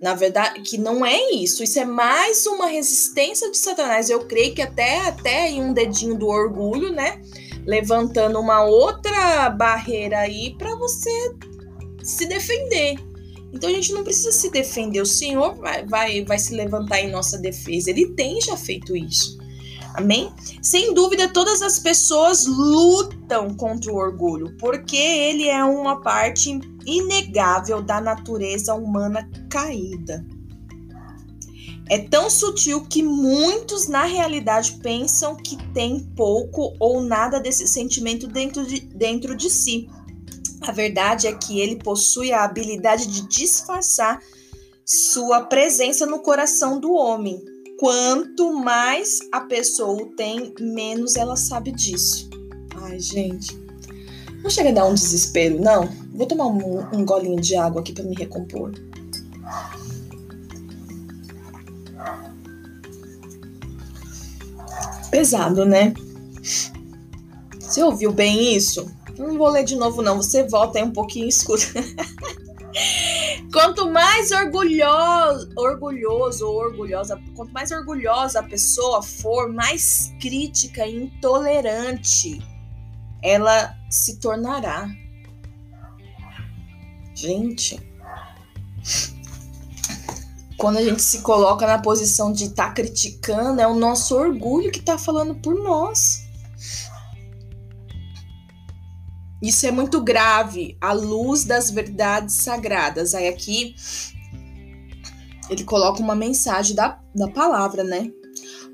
Na 0.00 0.14
verdade, 0.14 0.60
que 0.60 0.78
não 0.78 1.04
é 1.04 1.32
isso. 1.32 1.64
Isso 1.64 1.80
é 1.80 1.84
mais 1.84 2.46
uma 2.46 2.66
resistência 2.66 3.50
de 3.50 3.58
Satanás. 3.58 4.08
Eu 4.08 4.26
creio 4.26 4.54
que 4.54 4.62
até 4.62 5.08
até 5.08 5.50
em 5.50 5.64
um 5.64 5.72
dedinho 5.72 6.16
do 6.16 6.28
orgulho, 6.28 6.92
né? 6.92 7.20
Levantando 7.66 8.38
uma 8.38 8.62
outra 8.62 9.50
barreira 9.50 10.18
aí 10.18 10.54
para 10.56 10.76
você 10.76 11.10
se 12.04 12.26
defender. 12.26 12.94
Então 13.52 13.68
a 13.68 13.72
gente 13.72 13.92
não 13.92 14.04
precisa 14.04 14.30
se 14.30 14.50
defender. 14.50 15.00
O 15.00 15.06
Senhor 15.06 15.56
vai, 15.56 15.84
vai, 15.84 16.24
vai 16.24 16.38
se 16.38 16.54
levantar 16.54 17.00
em 17.00 17.10
nossa 17.10 17.38
defesa. 17.38 17.90
Ele 17.90 18.12
tem 18.12 18.40
já 18.40 18.56
feito 18.56 18.94
isso. 18.94 19.36
Amém? 19.96 20.30
Sem 20.60 20.92
dúvida, 20.92 21.26
todas 21.26 21.62
as 21.62 21.78
pessoas 21.78 22.44
lutam 22.44 23.54
contra 23.54 23.90
o 23.90 23.96
orgulho, 23.96 24.54
porque 24.58 24.96
ele 24.96 25.48
é 25.48 25.64
uma 25.64 26.02
parte 26.02 26.60
inegável 26.84 27.80
da 27.80 27.98
natureza 27.98 28.74
humana 28.74 29.26
caída. 29.48 30.22
É 31.88 31.98
tão 31.98 32.28
sutil 32.28 32.84
que 32.84 33.02
muitos, 33.02 33.88
na 33.88 34.04
realidade, 34.04 34.78
pensam 34.82 35.34
que 35.34 35.56
tem 35.72 36.00
pouco 36.14 36.74
ou 36.78 37.00
nada 37.00 37.40
desse 37.40 37.66
sentimento 37.66 38.26
dentro 38.26 38.66
de, 38.66 38.80
dentro 38.80 39.34
de 39.34 39.48
si. 39.48 39.88
A 40.60 40.72
verdade 40.72 41.26
é 41.26 41.32
que 41.32 41.58
ele 41.58 41.76
possui 41.76 42.32
a 42.32 42.44
habilidade 42.44 43.06
de 43.06 43.26
disfarçar 43.28 44.20
sua 44.84 45.42
presença 45.42 46.04
no 46.04 46.18
coração 46.18 46.78
do 46.78 46.92
homem, 46.92 47.42
quanto 47.78 48.52
mais 48.52 49.20
a 49.32 49.40
pessoa 49.40 50.08
tem, 50.16 50.54
menos 50.60 51.16
ela 51.16 51.36
sabe 51.36 51.72
disso. 51.72 52.28
Ai, 52.82 52.98
gente. 52.98 53.58
Não 54.42 54.50
chega 54.50 54.70
a 54.70 54.72
dar 54.72 54.86
um 54.86 54.94
desespero, 54.94 55.60
não. 55.60 55.88
Vou 56.14 56.26
tomar 56.26 56.46
um, 56.46 56.80
um 56.92 57.04
golinho 57.04 57.40
de 57.40 57.56
água 57.56 57.80
aqui 57.80 57.92
para 57.92 58.04
me 58.04 58.14
recompor. 58.14 58.72
Pesado, 65.10 65.64
né? 65.64 65.94
Você 67.58 67.82
ouviu 67.82 68.12
bem 68.12 68.54
isso? 68.54 68.90
Não 69.18 69.36
vou 69.36 69.48
ler 69.48 69.64
de 69.64 69.76
novo, 69.76 70.02
não. 70.02 70.16
Você 70.16 70.46
volta 70.46 70.78
aí 70.78 70.84
um 70.84 70.92
pouquinho 70.92 71.26
e 71.26 71.28
escuta. 71.28 71.64
Quanto 73.52 73.90
mais 73.90 74.30
orgulhoso, 74.32 75.50
orgulhoso 75.56 76.46
ou 76.46 76.56
orgulhosa, 76.56 77.20
quanto 77.34 77.52
mais 77.52 77.70
orgulhosa 77.70 78.40
a 78.40 78.42
pessoa 78.42 79.02
for, 79.02 79.52
mais 79.52 80.12
crítica 80.20 80.86
e 80.86 81.04
intolerante 81.04 82.38
ela 83.22 83.76
se 83.90 84.20
tornará. 84.20 84.88
Gente, 87.14 87.80
quando 90.56 90.76
a 90.78 90.84
gente 90.84 91.02
se 91.02 91.22
coloca 91.22 91.66
na 91.66 91.78
posição 91.78 92.32
de 92.32 92.44
estar 92.44 92.68
tá 92.68 92.72
criticando, 92.72 93.60
é 93.60 93.66
o 93.66 93.74
nosso 93.74 94.14
orgulho 94.14 94.70
que 94.70 94.78
está 94.78 94.96
falando 94.96 95.34
por 95.34 95.54
nós. 95.54 96.24
Isso 99.42 99.66
é 99.66 99.70
muito 99.70 100.00
grave 100.00 100.76
à 100.80 100.92
luz 100.92 101.44
das 101.44 101.70
verdades 101.70 102.36
sagradas. 102.36 103.14
Aí 103.14 103.28
aqui 103.28 103.74
ele 105.48 105.64
coloca 105.64 106.00
uma 106.00 106.14
mensagem 106.14 106.74
da, 106.74 106.98
da 107.14 107.28
palavra, 107.28 107.84
né? 107.84 108.10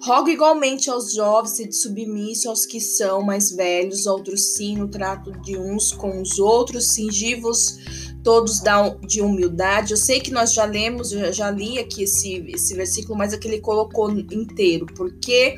Rogo 0.05 0.31
igualmente 0.31 0.91
aos 0.91 1.13
jovens 1.13 1.61
e 1.61 1.69
de 1.69 1.77
submisso 1.77 2.49
aos 2.49 2.67
que 2.67 2.81
são 2.81 3.23
mais 3.23 3.53
velhos, 3.53 4.07
outros 4.07 4.55
sim, 4.55 4.77
no 4.77 4.89
trato 4.89 5.31
de 5.43 5.57
uns 5.57 5.93
com 5.93 6.21
os 6.21 6.41
outros, 6.41 6.89
singivos 6.89 7.79
todos 8.23 8.61
de 9.07 9.21
humildade. 9.21 9.93
Eu 9.93 9.97
sei 9.97 10.21
que 10.21 10.33
nós 10.33 10.53
já 10.53 10.65
lemos, 10.65 11.13
eu 11.13 11.33
já 11.33 11.51
li 11.51 11.79
aqui 11.79 12.05
esse, 12.05 12.45
esse 12.49 12.75
versículo, 12.75 13.17
mas 13.17 13.33
é 13.33 13.39
que 13.39 13.47
ele 13.47 13.61
colocou 13.61 14.11
inteiro, 14.11 14.87
porque 14.87 15.57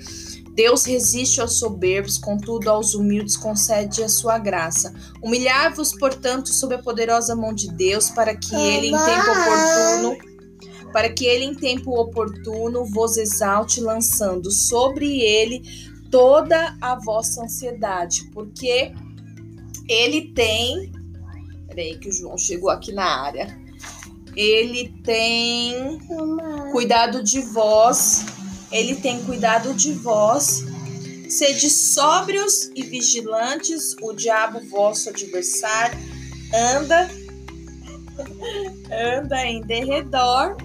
Deus 0.54 0.84
resiste 0.84 1.40
aos 1.40 1.58
soberbos, 1.58 2.16
contudo 2.16 2.70
aos 2.70 2.94
humildes 2.94 3.36
concede 3.36 4.02
a 4.02 4.08
sua 4.08 4.38
graça. 4.38 4.94
Humilhar-vos, 5.20 5.92
portanto, 5.98 6.50
sob 6.50 6.76
a 6.76 6.82
poderosa 6.82 7.34
mão 7.34 7.52
de 7.52 7.70
Deus, 7.72 8.08
para 8.10 8.36
que 8.36 8.54
ele 8.54 8.88
em 8.88 8.92
tempo 8.92 9.30
oportuno 9.30 10.34
para 10.94 11.12
que 11.12 11.26
ele 11.26 11.44
em 11.44 11.54
tempo 11.56 11.90
oportuno 12.00 12.84
vos 12.84 13.16
exalte, 13.16 13.80
lançando 13.80 14.48
sobre 14.52 15.20
ele 15.20 15.60
toda 16.08 16.76
a 16.80 16.94
vossa 16.94 17.42
ansiedade, 17.42 18.30
porque 18.32 18.92
ele 19.88 20.32
tem. 20.32 20.92
Peraí, 21.66 21.98
que 21.98 22.08
o 22.08 22.12
João 22.12 22.38
chegou 22.38 22.70
aqui 22.70 22.92
na 22.92 23.04
área. 23.04 23.60
Ele 24.36 24.94
tem 25.02 25.98
cuidado 26.70 27.24
de 27.24 27.40
vós, 27.40 28.24
ele 28.74 28.96
tem 28.96 29.22
cuidado 29.22 29.72
de 29.72 29.92
vós. 29.92 30.64
Sede 31.28 31.70
sóbrios 31.70 32.72
e 32.74 32.82
vigilantes, 32.82 33.94
o 34.02 34.12
diabo, 34.12 34.60
vosso 34.68 35.08
adversário, 35.08 35.96
anda, 36.52 37.08
anda 39.16 39.46
em 39.46 39.62
derredor 39.62 40.56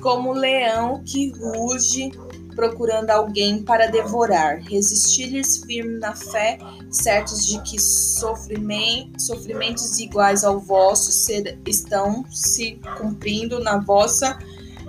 como 0.00 0.32
leão 0.32 1.02
que 1.04 1.32
ruge 1.32 2.12
procurando 2.54 3.10
alguém 3.10 3.62
para 3.62 3.88
devorar. 3.88 4.60
Resistir-lhes 4.60 5.64
firme 5.64 5.98
na 5.98 6.14
fé, 6.14 6.58
certos 6.90 7.46
de 7.46 7.60
que 7.62 7.80
sofrimentos 7.80 9.98
iguais 9.98 10.44
ao 10.44 10.60
vosso 10.60 11.10
ser, 11.10 11.58
estão 11.66 12.24
se 12.30 12.78
cumprindo 12.96 13.58
na 13.58 13.78
vossa 13.78 14.38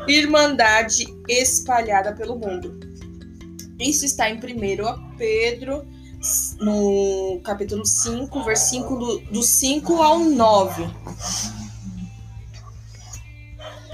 irmandade 0.07 1.05
espalhada 1.27 2.13
pelo 2.13 2.37
mundo. 2.37 2.79
Isso 3.79 4.05
está 4.05 4.29
em 4.29 4.37
1 4.37 5.15
Pedro, 5.17 5.85
no 6.59 7.41
capítulo 7.43 7.85
5, 7.85 8.43
versículo 8.43 9.19
do 9.31 9.43
5 9.43 10.01
ao 10.01 10.19
9. 10.19 10.87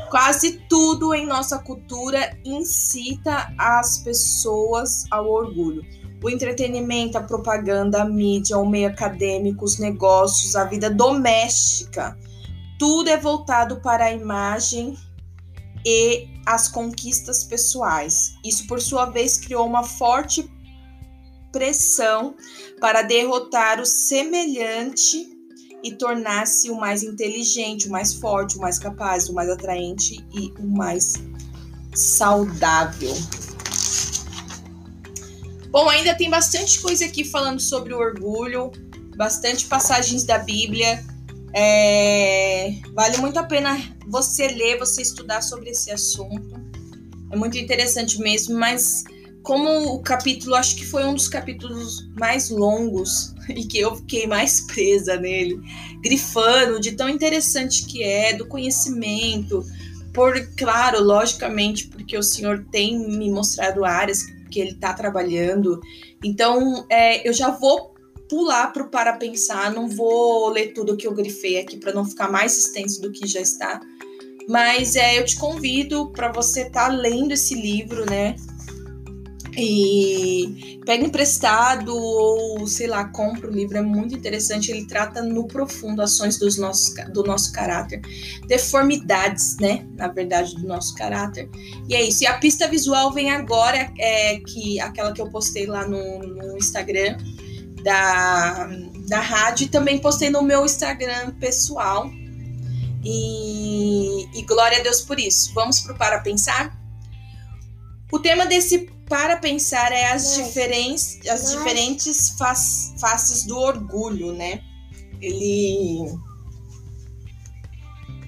Quase 0.09 0.59
tudo 0.67 1.13
em 1.13 1.25
nossa 1.25 1.57
cultura 1.59 2.37
incita 2.43 3.53
as 3.57 3.99
pessoas 3.99 5.05
ao 5.09 5.29
orgulho. 5.29 5.83
O 6.21 6.29
entretenimento, 6.29 7.17
a 7.17 7.23
propaganda, 7.23 8.01
a 8.01 8.05
mídia, 8.05 8.57
o 8.57 8.69
meio 8.69 8.89
acadêmico, 8.89 9.65
os 9.65 9.79
negócios, 9.79 10.55
a 10.55 10.65
vida 10.65 10.89
doméstica, 10.89 12.15
tudo 12.77 13.09
é 13.09 13.17
voltado 13.17 13.79
para 13.79 14.05
a 14.05 14.11
imagem 14.11 14.95
e 15.85 16.27
as 16.45 16.67
conquistas 16.67 17.43
pessoais. 17.43 18.35
Isso, 18.43 18.67
por 18.67 18.81
sua 18.81 19.05
vez, 19.05 19.37
criou 19.37 19.65
uma 19.65 19.83
forte 19.83 20.49
pressão 21.51 22.35
para 22.79 23.01
derrotar 23.01 23.79
o 23.79 23.85
semelhante 23.85 25.29
e 25.83 25.91
tornar-se 25.91 26.69
o 26.69 26.75
mais 26.75 27.03
inteligente, 27.03 27.87
o 27.87 27.91
mais 27.91 28.13
forte, 28.13 28.57
o 28.57 28.61
mais 28.61 28.77
capaz, 28.77 29.29
o 29.29 29.33
mais 29.33 29.49
atraente 29.49 30.23
e 30.33 30.51
o 30.59 30.67
mais 30.67 31.13
saudável. 31.93 33.15
Bom, 35.69 35.89
ainda 35.89 36.13
tem 36.13 36.29
bastante 36.29 36.81
coisa 36.81 37.05
aqui 37.05 37.23
falando 37.23 37.59
sobre 37.59 37.93
o 37.93 37.97
orgulho, 37.97 38.71
bastante 39.15 39.65
passagens 39.65 40.23
da 40.23 40.37
Bíblia. 40.37 41.03
É... 41.53 42.73
Vale 42.93 43.17
muito 43.17 43.37
a 43.37 43.43
pena 43.43 43.77
você 44.07 44.47
ler, 44.47 44.79
você 44.79 45.01
estudar 45.01 45.41
sobre 45.41 45.69
esse 45.69 45.91
assunto. 45.91 46.59
É 47.31 47.35
muito 47.35 47.57
interessante 47.57 48.19
mesmo, 48.19 48.57
mas 48.57 49.03
como 49.43 49.95
o 49.95 49.99
capítulo, 49.99 50.55
acho 50.55 50.75
que 50.75 50.85
foi 50.85 51.03
um 51.03 51.13
dos 51.13 51.27
capítulos 51.27 52.07
mais 52.19 52.49
longos 52.49 53.33
e 53.49 53.65
que 53.65 53.79
eu 53.79 53.95
fiquei 53.95 54.27
mais 54.27 54.61
presa 54.61 55.17
nele, 55.17 55.59
grifando 56.01 56.79
de 56.79 56.91
tão 56.91 57.09
interessante 57.09 57.85
que 57.85 58.03
é, 58.03 58.33
do 58.33 58.45
conhecimento, 58.45 59.63
por 60.13 60.33
claro, 60.55 61.01
logicamente, 61.03 61.87
porque 61.87 62.17
o 62.17 62.23
senhor 62.23 62.65
tem 62.71 62.99
me 62.99 63.31
mostrado 63.31 63.85
áreas 63.85 64.23
que 64.49 64.59
ele 64.59 64.71
está 64.71 64.93
trabalhando. 64.93 65.79
Então, 66.23 66.85
é, 66.89 67.27
eu 67.27 67.33
já 67.33 67.49
vou 67.49 67.90
pular 68.31 68.71
para 68.71 68.83
o 68.83 68.87
para 68.87 69.13
pensar, 69.17 69.73
não 69.73 69.89
vou 69.89 70.47
ler 70.47 70.73
tudo 70.73 70.95
que 70.95 71.05
eu 71.05 71.13
grifei 71.13 71.59
aqui 71.59 71.75
para 71.75 71.93
não 71.93 72.05
ficar 72.05 72.31
mais 72.31 72.57
extenso 72.57 73.01
do 73.01 73.11
que 73.11 73.27
já 73.27 73.41
está. 73.41 73.81
Mas 74.47 74.95
é, 74.95 75.19
eu 75.19 75.25
te 75.25 75.35
convido 75.37 76.09
para 76.13 76.31
você 76.31 76.61
estar 76.61 76.87
tá 76.89 76.95
lendo 76.95 77.33
esse 77.33 77.53
livro, 77.53 78.09
né? 78.09 78.37
e 79.57 80.79
pega 80.85 81.05
emprestado 81.05 81.93
ou 81.93 82.65
sei 82.65 82.87
lá 82.87 83.05
compra 83.05 83.49
o 83.49 83.51
livro 83.51 83.77
é 83.77 83.81
muito 83.81 84.15
interessante. 84.15 84.71
Ele 84.71 84.85
trata 84.85 85.21
no 85.21 85.45
profundo 85.47 86.01
ações 86.01 86.37
dos 86.39 86.57
nossos, 86.57 86.93
do 87.13 87.23
nosso 87.23 87.51
caráter. 87.51 88.01
Deformidades 88.47 89.57
né? 89.59 89.85
Na 89.95 90.07
verdade 90.07 90.55
do 90.55 90.67
nosso 90.67 90.95
caráter. 90.95 91.49
E 91.89 91.95
é 91.95 92.01
isso. 92.01 92.23
E 92.23 92.27
a 92.27 92.37
pista 92.37 92.67
visual 92.67 93.11
vem 93.11 93.29
agora 93.29 93.91
é 93.99 94.39
que 94.39 94.79
aquela 94.79 95.11
que 95.11 95.21
eu 95.21 95.29
postei 95.29 95.65
lá 95.65 95.85
no, 95.87 96.19
no 96.19 96.57
Instagram 96.57 97.17
da, 97.83 98.69
da 99.07 99.19
rádio 99.19 99.65
e 99.65 99.69
também 99.69 99.99
postei 99.99 100.29
no 100.29 100.41
meu 100.41 100.65
Instagram 100.65 101.31
pessoal. 101.39 102.09
E, 103.03 104.37
e 104.37 104.43
glória 104.43 104.79
a 104.79 104.83
Deus 104.83 105.01
por 105.01 105.19
isso. 105.19 105.53
Vamos 105.53 105.79
pro 105.79 105.95
para 105.95 106.19
pensar? 106.19 106.77
O 108.11 108.19
tema 108.19 108.45
desse 108.45 108.89
para 109.07 109.37
pensar 109.37 109.91
é 109.91 110.11
as, 110.11 110.35
diferentes, 110.35 111.19
as 111.27 111.51
diferentes 111.51 112.35
faces 112.99 113.43
do 113.43 113.57
orgulho, 113.57 114.33
né? 114.33 114.61
Ele, 115.19 116.13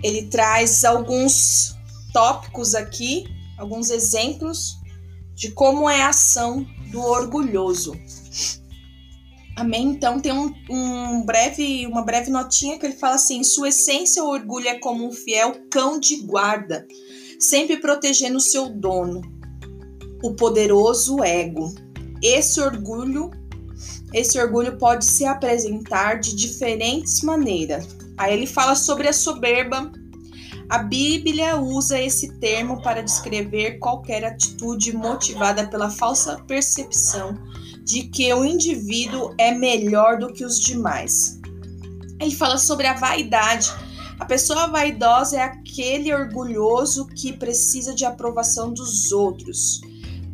ele 0.02 0.24
traz 0.28 0.84
alguns 0.84 1.76
tópicos 2.12 2.76
aqui, 2.76 3.26
alguns 3.58 3.90
exemplos 3.90 4.78
de 5.36 5.52
como 5.52 5.90
é 5.90 6.02
a 6.02 6.10
ação 6.10 6.66
do 6.92 7.02
orgulhoso. 7.02 7.94
Amém? 9.56 9.90
Então 9.90 10.20
tem 10.20 10.32
um, 10.32 10.52
um, 10.70 11.26
breve, 11.26 11.86
uma 11.88 12.02
breve 12.02 12.32
notinha 12.32 12.80
que 12.80 12.86
ele 12.86 12.96
fala 12.96 13.16
assim: 13.16 13.44
sua 13.44 13.70
essência, 13.70 14.24
o 14.24 14.30
orgulho 14.30 14.68
é 14.68 14.80
como 14.80 15.08
um 15.08 15.12
fiel 15.12 15.56
cão 15.70 16.00
de 16.00 16.18
guarda, 16.18 16.88
sempre 17.40 17.78
protegendo 17.78 18.38
o 18.38 18.42
seu 18.42 18.70
dono 18.70 19.22
o 20.24 20.34
poderoso 20.34 21.22
ego. 21.22 21.76
Esse 22.22 22.62
orgulho, 22.62 23.30
esse 24.14 24.40
orgulho 24.40 24.78
pode 24.78 25.06
se 25.06 25.26
apresentar 25.26 26.20
de 26.20 26.34
diferentes 26.34 27.22
maneiras. 27.22 27.86
Aí 28.18 28.34
ele 28.34 28.48
fala 28.48 28.74
sobre 28.74 29.10
a 29.10 29.14
soberba. 29.14 29.92
A 30.70 30.78
Bíblia 30.80 31.58
usa 31.58 32.00
esse 32.00 32.40
termo 32.40 32.82
para 32.82 33.04
descrever 33.04 33.80
qualquer 33.80 34.24
atitude 34.24 34.96
motivada 34.96 35.68
pela 35.68 35.90
falsa 35.90 36.38
percepção 36.48 37.38
de 37.84 38.04
que 38.04 38.34
o 38.34 38.46
indivíduo 38.46 39.34
é 39.38 39.52
melhor 39.52 40.18
do 40.18 40.32
que 40.32 40.46
os 40.46 40.60
demais. 40.60 41.40
Ele 42.20 42.32
fala 42.32 42.58
sobre 42.58 42.88
a 42.88 42.94
vaidade. 42.94 43.70
A 44.20 44.26
pessoa 44.26 44.68
vaidosa 44.68 45.38
é 45.38 45.42
aquele 45.42 46.14
orgulhoso 46.14 47.08
que 47.08 47.34
precisa 47.34 47.94
de 47.94 48.06
aprovação 48.06 48.72
dos 48.72 49.12
outros. 49.12 49.82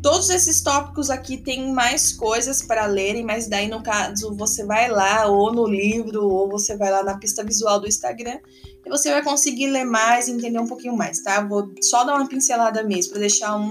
Todos 0.02 0.30
esses 0.30 0.62
tópicos 0.62 1.10
aqui 1.10 1.36
tem 1.36 1.72
mais 1.74 2.12
coisas 2.12 2.62
para 2.62 2.86
lerem, 2.86 3.22
mas 3.22 3.48
daí 3.48 3.68
no 3.68 3.82
caso 3.82 4.34
você 4.34 4.64
vai 4.64 4.90
lá 4.90 5.26
ou 5.26 5.52
no 5.52 5.66
livro 5.66 6.26
ou 6.26 6.48
você 6.48 6.74
vai 6.74 6.90
lá 6.90 7.02
na 7.02 7.18
pista 7.18 7.44
visual 7.44 7.78
do 7.78 7.86
Instagram 7.86 8.38
e 8.86 8.88
você 8.88 9.10
vai 9.10 9.22
conseguir 9.22 9.66
ler 9.66 9.84
mais 9.84 10.26
entender 10.26 10.58
um 10.58 10.66
pouquinho 10.66 10.96
mais, 10.96 11.20
tá? 11.20 11.42
Vou 11.42 11.70
só 11.82 12.04
dar 12.04 12.14
uma 12.14 12.26
pincelada 12.26 12.82
mesmo 12.82 13.12
para 13.12 13.20
deixar 13.20 13.56
um 13.56 13.68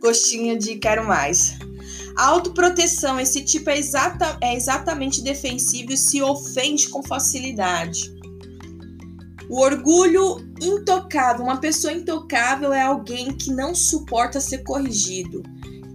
gostinho 0.00 0.58
de 0.58 0.76
quero 0.76 1.06
mais. 1.06 1.58
A 2.16 2.28
autoproteção, 2.28 3.20
esse 3.20 3.44
tipo 3.44 3.68
é, 3.68 3.78
exata, 3.78 4.38
é 4.40 4.54
exatamente 4.54 5.22
defensivo 5.22 5.92
e 5.92 5.96
se 5.96 6.22
ofende 6.22 6.88
com 6.88 7.02
facilidade. 7.02 8.14
O 9.48 9.60
orgulho 9.60 10.38
intocável, 10.60 11.44
uma 11.44 11.58
pessoa 11.58 11.92
intocável 11.92 12.72
é 12.72 12.82
alguém 12.82 13.32
que 13.36 13.52
não 13.52 13.74
suporta 13.74 14.40
ser 14.40 14.64
corrigido. 14.64 15.42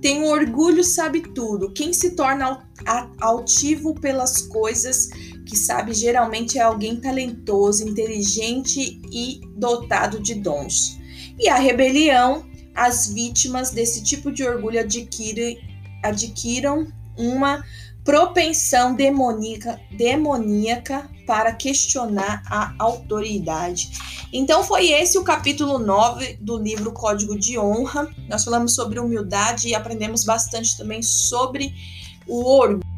Tem 0.01 0.21
um 0.21 0.27
orgulho, 0.27 0.83
sabe 0.83 1.21
tudo. 1.33 1.71
Quem 1.73 1.91
se 1.91 2.11
torna 2.11 2.67
altivo 3.19 3.93
pelas 3.95 4.43
coisas 4.43 5.09
que 5.45 5.57
sabe 5.57 5.93
geralmente 5.93 6.57
é 6.57 6.61
alguém 6.61 6.95
talentoso, 6.99 7.87
inteligente 7.87 9.01
e 9.11 9.41
dotado 9.57 10.19
de 10.19 10.35
dons. 10.35 10.97
E 11.37 11.49
a 11.49 11.55
rebelião, 11.55 12.45
as 12.75 13.07
vítimas 13.07 13.71
desse 13.71 14.03
tipo 14.03 14.31
de 14.31 14.43
orgulho 14.43 14.79
adquirem, 14.79 15.59
adquiram 16.03 16.87
uma 17.17 17.63
propensão 18.03 18.95
demoníaca, 18.95 19.79
demoníaca 19.91 21.09
para 21.25 21.53
questionar 21.53 22.43
a 22.45 22.73
autoridade. 22.79 23.91
Então 24.33 24.63
foi 24.63 24.91
esse 24.91 25.17
o 25.17 25.23
capítulo 25.23 25.77
9 25.77 26.37
do 26.41 26.57
livro 26.57 26.91
Código 26.91 27.37
de 27.37 27.59
Honra. 27.59 28.09
Nós 28.29 28.43
falamos 28.43 28.73
sobre 28.73 28.99
humildade 28.99 29.67
e 29.67 29.75
aprendemos 29.75 30.23
bastante 30.23 30.77
também 30.77 31.01
sobre 31.01 31.73
o 32.27 32.43
orgulho. 32.45 32.90